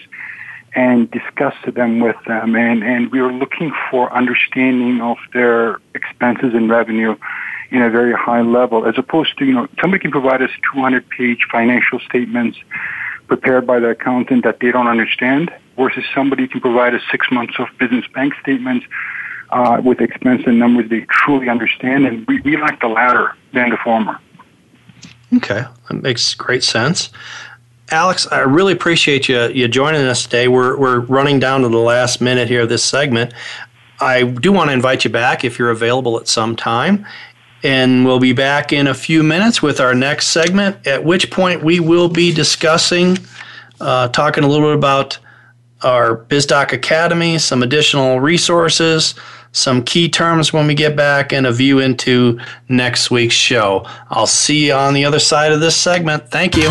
[0.74, 2.56] and discuss them with them.
[2.56, 7.16] And, and we were looking for understanding of their expenses and revenue
[7.70, 11.08] in a very high level, as opposed to, you know, somebody can provide us 200
[11.08, 12.58] page financial statements
[13.28, 17.54] prepared by the accountant that they don't understand, versus somebody can provide us six months
[17.58, 18.84] of business bank statements
[19.50, 22.06] uh, with expense and numbers they truly understand.
[22.06, 24.18] And we, we like the latter than the former.
[25.34, 27.10] Okay, that makes great sense.
[27.92, 30.48] Alex, I really appreciate you you joining us today.
[30.48, 33.34] We're we're running down to the last minute here of this segment.
[34.00, 37.06] I do want to invite you back if you're available at some time.
[37.62, 41.62] And we'll be back in a few minutes with our next segment, at which point
[41.62, 43.18] we will be discussing,
[43.80, 45.18] uh, talking a little bit about
[45.82, 49.14] our BizDoc Academy, some additional resources,
[49.52, 53.86] some key terms when we get back, and a view into next week's show.
[54.10, 56.30] I'll see you on the other side of this segment.
[56.30, 56.70] Thank you.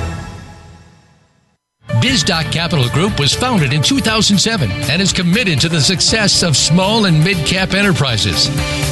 [1.99, 7.05] BizDoc Capital Group was founded in 2007 and is committed to the success of small
[7.05, 8.47] and mid-cap enterprises.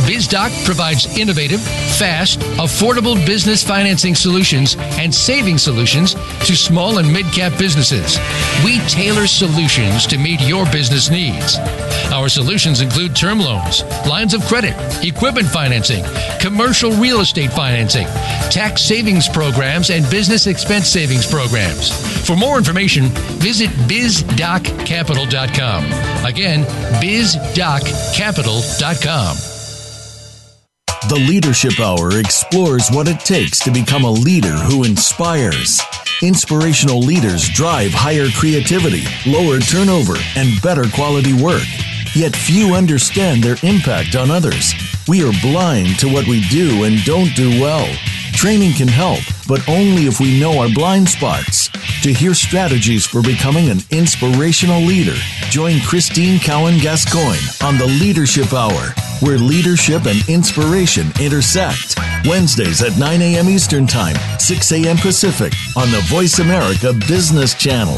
[0.06, 1.62] BizDoc provides innovative,
[1.98, 6.14] fast, affordable business financing solutions and saving solutions
[6.46, 8.18] to small and mid-cap businesses.
[8.66, 11.58] We tailor solutions to meet your business needs.
[12.12, 16.04] Our solutions include term loans, lines of credit, equipment financing,
[16.40, 18.08] commercial real estate financing,
[18.52, 21.92] tax savings programs, and business expense savings programs.
[22.26, 25.86] For more information, visit bizdoccapital.com.
[26.26, 26.64] Again,
[27.02, 29.38] bizdoccapital.com.
[31.08, 35.80] The Leadership Hour explores what it takes to become a leader who inspires.
[36.22, 41.64] Inspirational leaders drive higher creativity, lower turnover, and better quality work.
[42.14, 44.74] Yet few understand their impact on others.
[45.08, 47.88] We are blind to what we do and don't do well.
[48.34, 51.59] Training can help, but only if we know our blind spots.
[52.04, 55.16] To hear strategies for becoming an inspirational leader,
[55.50, 62.00] join Christine Cowan Gascoigne on the Leadership Hour, where leadership and inspiration intersect.
[62.26, 63.50] Wednesdays at 9 a.m.
[63.50, 64.96] Eastern Time, 6 a.m.
[64.96, 67.98] Pacific on the Voice America Business Channel.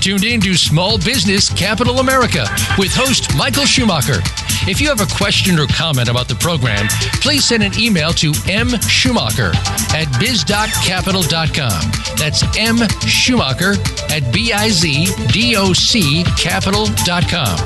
[0.00, 2.46] Tuned in to Small Business Capital America
[2.78, 4.20] with host Michael Schumacher.
[4.68, 6.86] If you have a question or comment about the program,
[7.20, 9.54] please send an email to mschumacher
[9.94, 12.16] at bizdoccapital.com.
[12.16, 13.74] That's M Schumacher
[14.10, 17.58] at B-I-Z-D-O-C capital.com.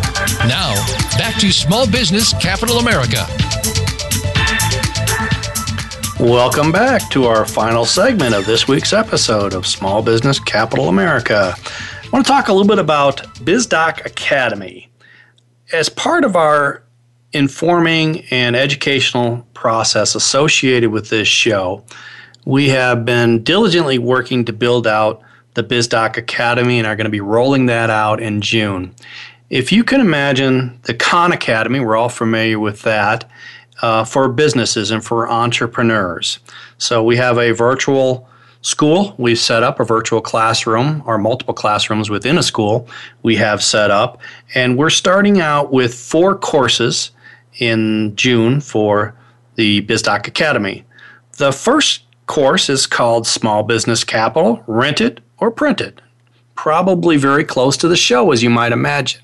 [0.49, 0.75] Now,
[1.19, 3.27] back to Small Business Capital America.
[6.19, 11.57] Welcome back to our final segment of this week's episode of Small Business Capital America.
[12.13, 14.91] I want to talk a little bit about BizDoc Academy.
[15.73, 16.83] As part of our
[17.33, 21.83] informing and educational process associated with this show,
[22.45, 25.23] we have been diligently working to build out
[25.55, 28.95] the BizDoc Academy and are going to be rolling that out in June.
[29.49, 33.25] If you can imagine the Khan Academy, we're all familiar with that,
[33.81, 36.41] uh, for businesses and for entrepreneurs.
[36.77, 38.29] So we have a virtual
[38.63, 39.15] school.
[39.19, 42.89] We've set up a virtual classroom or multiple classrooms within a school
[43.23, 44.21] we have set up.
[44.55, 47.11] And we're starting out with four courses
[47.59, 49.15] in June for
[49.57, 50.85] the BizDoc Academy.
[51.39, 56.01] The first course is called Small Business Capital, Rent It or Print It.
[56.55, 59.21] Probably very close to the show, as you might imagine.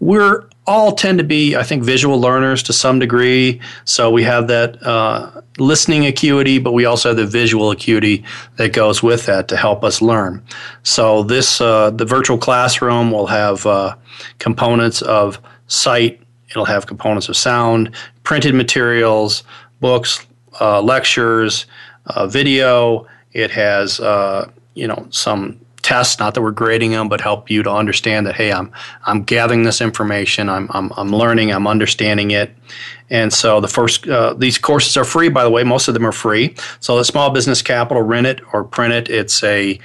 [0.00, 3.60] We're all tend to be, I think, visual learners to some degree.
[3.84, 8.24] So we have that uh, listening acuity, but we also have the visual acuity
[8.56, 10.42] that goes with that to help us learn.
[10.82, 13.94] So this, uh, the virtual classroom will have uh,
[14.38, 15.38] components of
[15.68, 16.20] sight.
[16.50, 17.94] It'll have components of sound,
[18.24, 19.44] printed materials,
[19.80, 20.26] books,
[20.60, 21.66] uh, lectures,
[22.06, 23.06] uh, video.
[23.32, 27.62] It has, uh, you know, some tests, not that we're grading them, but help you
[27.62, 28.72] to understand that hey, I'm
[29.04, 32.50] I'm gathering this information, I'm I'm, I'm learning, I'm understanding it,
[33.08, 35.28] and so the first uh, these courses are free.
[35.28, 36.56] By the way, most of them are free.
[36.80, 39.08] So the Small Business Capital, rent it or print it.
[39.08, 39.78] It's a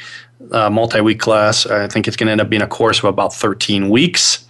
[0.52, 1.68] uh, multi-week class.
[1.68, 4.48] I think it's going to end up being a course of about 13 weeks,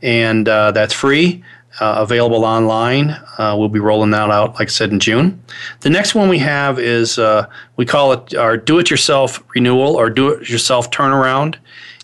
[0.00, 1.44] and uh, that's free
[1.80, 3.10] uh, available online.
[3.38, 5.42] Uh, we'll be rolling that out, like I said, in June.
[5.80, 7.46] The next one we have is uh,
[7.76, 11.56] we call it our do it yourself renewal or do it yourself turnaround.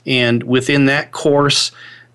[0.07, 1.73] And within that course,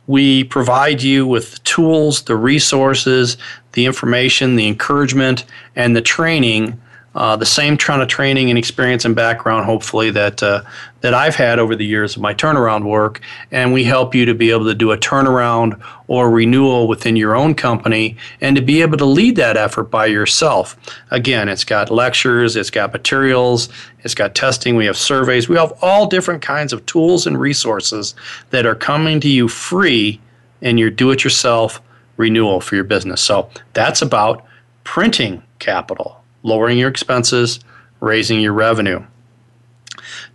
[0.07, 3.37] we provide you with the tools, the resources,
[3.71, 5.45] the information, the encouragement,
[5.75, 6.79] and the training
[7.15, 10.61] uh, the same kind of training and experience and background, hopefully that uh,
[10.99, 14.33] that I've had over the years of my turnaround work, and we help you to
[14.33, 18.81] be able to do a turnaround or renewal within your own company, and to be
[18.81, 20.75] able to lead that effort by yourself.
[21.11, 23.69] Again, it's got lectures, it's got materials,
[24.03, 28.13] it's got testing, we have surveys, we have all different kinds of tools and resources
[28.49, 30.19] that are coming to you free
[30.61, 31.81] in your do-it-yourself
[32.17, 33.21] renewal for your business.
[33.21, 34.45] So that's about
[34.83, 37.59] printing capital lowering your expenses,
[37.99, 39.03] raising your revenue.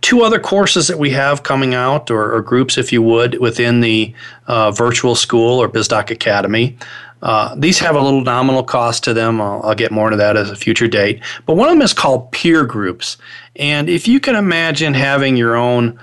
[0.01, 3.79] Two other courses that we have coming out, or, or groups, if you would, within
[3.79, 4.13] the
[4.47, 6.77] uh, virtual school or BizDoc Academy.
[7.21, 9.39] Uh, these have a little nominal cost to them.
[9.39, 11.21] I'll, I'll, get more into that as a future date.
[11.45, 13.17] But one of them is called peer groups.
[13.55, 15.99] And if you can imagine having your own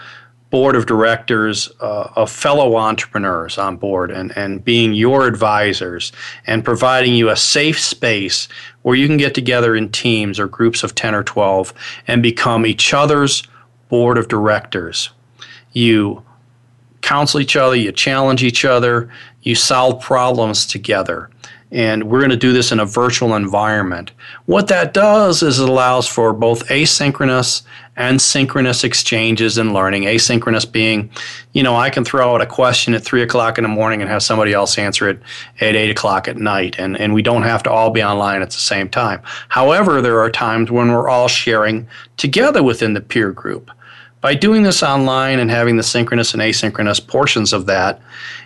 [0.51, 6.13] board of directors uh, of fellow entrepreneurs on board and, and being your advisors
[6.47, 8.49] and providing you a safe space
[8.89, 11.75] where you can get together in teams or groups of 10 or 12
[12.07, 13.43] and become each other's
[13.91, 15.11] board of directors.
[15.75, 16.23] You
[17.03, 19.11] counsel each other, you challenge each other,
[19.43, 21.29] you solve problems together.
[21.71, 24.13] And we're going to do this in a virtual environment.
[24.47, 27.63] What that does is it allows for both asynchronous
[27.97, 30.05] and synchronous exchanges and learning.
[30.05, 31.11] Asynchronous being,
[31.53, 34.09] you know, I can throw out a question at three o'clock in the morning and
[34.09, 35.21] have somebody else answer it
[35.61, 36.77] at eight o'clock at night.
[36.79, 39.21] And, and we don't have to all be online at the same time.
[39.49, 43.71] However, there are times when we're all sharing together within the peer group.
[44.21, 48.01] By doing this online and having the synchronous and asynchronous portions of that,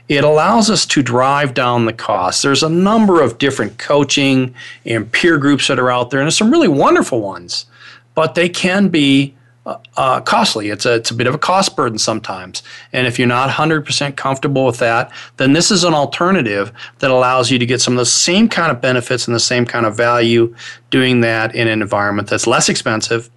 [0.08, 2.42] it allows us to drive down the cost.
[2.42, 4.54] There's a number of different coaching
[4.84, 7.66] and peer groups that are out there, and there's some really wonderful ones,
[8.14, 10.70] but they can be uh, uh costly.
[10.70, 12.62] It's a, it's a bit of a cost burden sometimes.
[12.92, 17.50] And if you're not 100% comfortable with that, then this is an alternative that allows
[17.50, 19.96] you to get some of the same kind of benefits and the same kind of
[19.96, 20.54] value
[20.90, 23.30] doing that in an environment that's less expensive,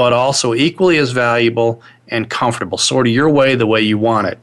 [0.00, 4.26] but also equally as valuable and comfortable, sort of your way, the way you want
[4.26, 4.38] it.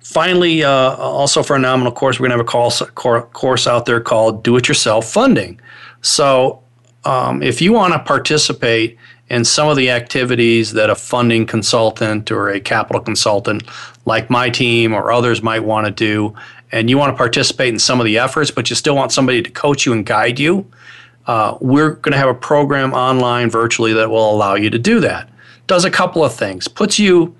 [0.00, 3.86] Finally, uh, also for a nominal course, we're going to have a course, course out
[3.86, 5.58] there called Do It Yourself Funding.
[6.02, 6.62] So,
[7.06, 8.98] um, if you want to participate
[9.30, 13.62] in some of the activities that a funding consultant or a capital consultant
[14.04, 16.34] like my team or others might want to do,
[16.72, 19.40] and you want to participate in some of the efforts, but you still want somebody
[19.40, 20.70] to coach you and guide you,
[21.26, 25.00] uh, we're going to have a program online virtually that will allow you to do
[25.00, 25.30] that.
[25.66, 27.34] Does a couple of things, puts you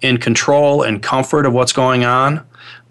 [0.00, 2.44] in control and comfort of what's going on,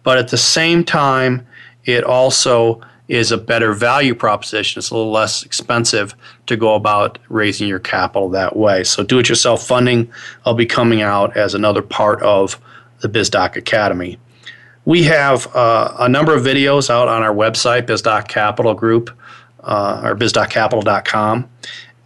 [0.04, 1.46] but at the same time,
[1.86, 4.80] it also is a better value proposition.
[4.80, 6.14] It's a little less expensive
[6.46, 8.84] to go about raising your capital that way.
[8.84, 10.12] So, do it yourself funding
[10.46, 12.60] will be coming out as another part of
[13.00, 14.18] the BizDoc Academy.
[14.84, 19.10] We have uh, a number of videos out on our website, BizDoc Capital Group
[19.68, 21.50] uh, or bizdoccapital.com.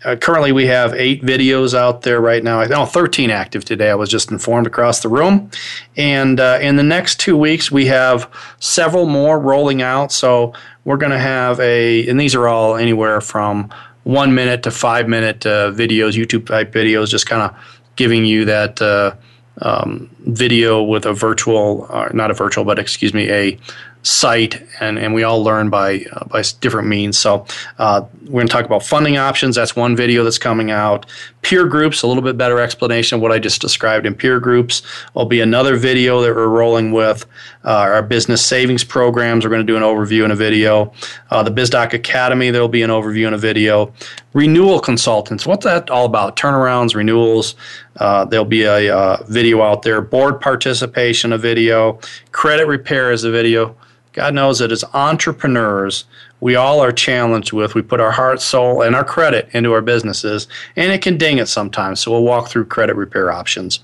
[0.04, 2.60] Uh, currently, we have eight videos out there right now.
[2.60, 3.92] I Oh, 13 active today.
[3.92, 5.52] I was just informed across the room.
[5.96, 8.28] And uh, in the next two weeks, we have
[8.60, 10.12] several more rolling out.
[10.12, 10.54] So
[10.86, 13.70] we're going to have a, and these are all anywhere from
[14.04, 17.56] one minute to five minute uh, videos, YouTube type videos, just kind of
[17.96, 19.14] giving you that uh,
[19.62, 23.60] um, video with a virtual, not a virtual, but excuse me, a
[24.04, 27.18] site, and, and we all learn by uh, by different means.
[27.18, 27.46] So
[27.78, 29.56] uh, we're going to talk about funding options.
[29.56, 31.06] That's one video that's coming out.
[31.42, 34.82] Peer groups, a little bit better explanation of what I just described in peer groups.
[35.14, 37.26] Will be another video that we're rolling with.
[37.64, 39.46] Uh, our business savings programs.
[39.46, 40.94] We're going to do an overview in a video.
[41.30, 42.50] Uh, the BizDoc Academy.
[42.50, 43.94] There will be an overview in a video.
[44.34, 45.46] Renewal consultants.
[45.46, 46.38] What's that all about?
[46.38, 47.56] Turnarounds, renewals.
[47.98, 50.02] Uh, there'll be a uh, video out there.
[50.02, 52.00] Board participation, a video.
[52.32, 53.76] Credit repair is a video
[54.14, 56.06] God knows that as entrepreneurs,
[56.42, 57.76] we all are challenged with.
[57.76, 61.38] We put our heart, soul, and our credit into our businesses, and it can ding
[61.38, 62.02] it sometimes.
[62.02, 63.80] So we'll walk through credit repair options.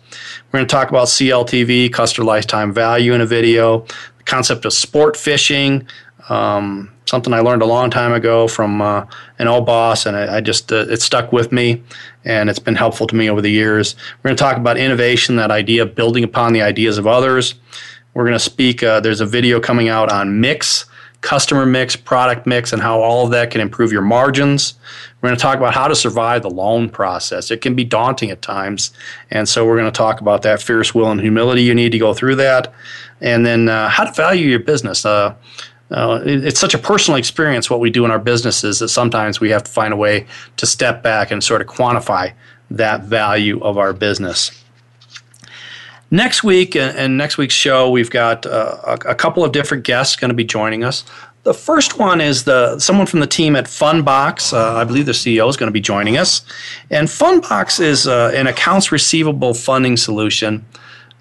[0.51, 3.81] We're going to talk about CLTV, customer lifetime value, in a video.
[4.17, 5.87] The concept of sport fishing,
[6.29, 9.05] um, something I learned a long time ago from uh,
[9.39, 11.83] an old boss, and I, I just uh, it stuck with me,
[12.25, 13.95] and it's been helpful to me over the years.
[14.17, 17.55] We're going to talk about innovation, that idea of building upon the ideas of others.
[18.17, 20.85] We're going to speak, uh, there's a video coming out on mix,
[21.21, 24.73] customer mix, product mix, and how all of that can improve your margins.
[25.21, 27.51] We're going to talk about how to survive the loan process.
[27.51, 28.91] It can be daunting at times.
[29.29, 31.99] And so we're going to talk about that fierce will and humility you need to
[31.99, 32.73] go through that.
[33.21, 35.05] And then uh, how to value your business.
[35.05, 35.35] Uh,
[35.91, 39.39] uh, it, it's such a personal experience what we do in our businesses that sometimes
[39.39, 42.33] we have to find a way to step back and sort of quantify
[42.71, 44.63] that value of our business.
[46.09, 50.29] Next week and next week's show, we've got uh, a, couple of different guests going
[50.29, 51.03] to be joining us.
[51.43, 54.53] The first one is the someone from the team at Fundbox.
[54.53, 56.45] Uh, I believe the CEO is going to be joining us.
[56.89, 60.65] And Fundbox is uh, an accounts receivable funding solution.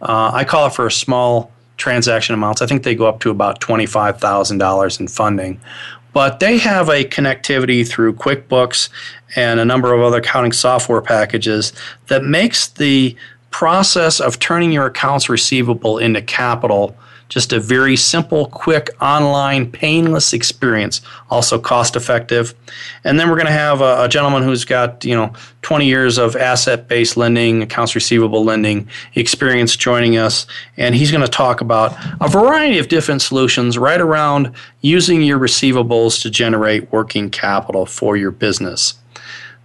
[0.00, 2.62] Uh, I call it for small transaction amounts.
[2.62, 5.60] I think they go up to about $25,000 in funding.
[6.12, 8.88] But they have a connectivity through QuickBooks
[9.34, 11.72] and a number of other accounting software packages
[12.06, 13.14] that makes the
[13.56, 16.94] process of turning your accounts receivable into capital
[17.30, 21.00] Just a very simple, quick, online, painless experience.
[21.30, 22.54] Also cost effective.
[23.02, 25.32] And then we're going to have a, a gentleman who's got you know
[25.62, 30.46] 20 years of asset-based lending, accounts receivable lending experience joining us,
[30.76, 34.52] and he's going to talk about a variety of different solutions right around
[34.82, 38.94] using your receivables to generate working capital for your business.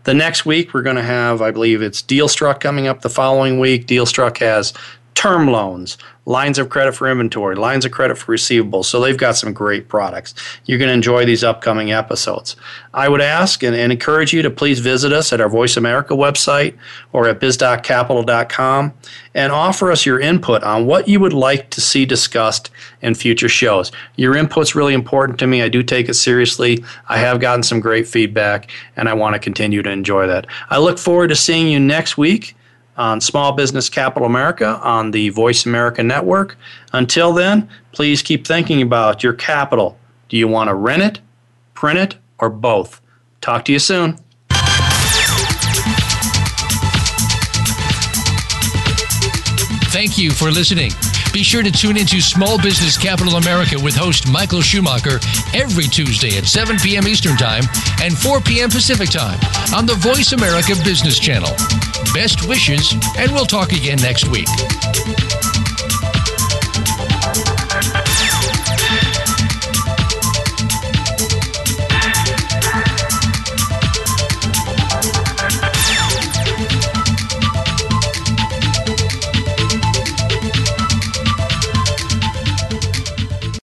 [0.03, 3.59] The next week, we're going to have, I believe it's DealStruck coming up the following
[3.59, 3.85] week.
[3.85, 4.73] DealStruck has
[5.13, 8.85] term loans, lines of credit for inventory, lines of credit for receivables.
[8.85, 10.33] So they've got some great products.
[10.65, 12.55] You're going to enjoy these upcoming episodes.
[12.93, 16.13] I would ask and, and encourage you to please visit us at our Voice America
[16.13, 16.77] website
[17.11, 18.93] or at bizdoccapital.com
[19.33, 22.69] and offer us your input on what you would like to see discussed
[23.01, 23.91] in future shows.
[24.15, 25.61] Your input's really important to me.
[25.61, 26.83] I do take it seriously.
[27.09, 30.47] I have gotten some great feedback and I want to continue to enjoy that.
[30.69, 32.55] I look forward to seeing you next week
[32.97, 36.57] on Small Business Capital America on the Voice America Network.
[36.93, 39.97] Until then, please keep thinking about your capital.
[40.29, 41.19] Do you want to rent it,
[41.73, 43.01] print it, or both?
[43.41, 44.17] Talk to you soon.
[49.91, 50.91] Thank you for listening.
[51.33, 55.19] Be sure to tune into Small Business Capital America with host Michael Schumacher
[55.53, 57.07] every Tuesday at 7 p.m.
[57.07, 57.63] Eastern Time
[58.01, 58.69] and 4 p.m.
[58.69, 59.39] Pacific Time
[59.73, 61.51] on the Voice America Business Channel.
[62.13, 64.47] Best wishes, and we'll talk again next week.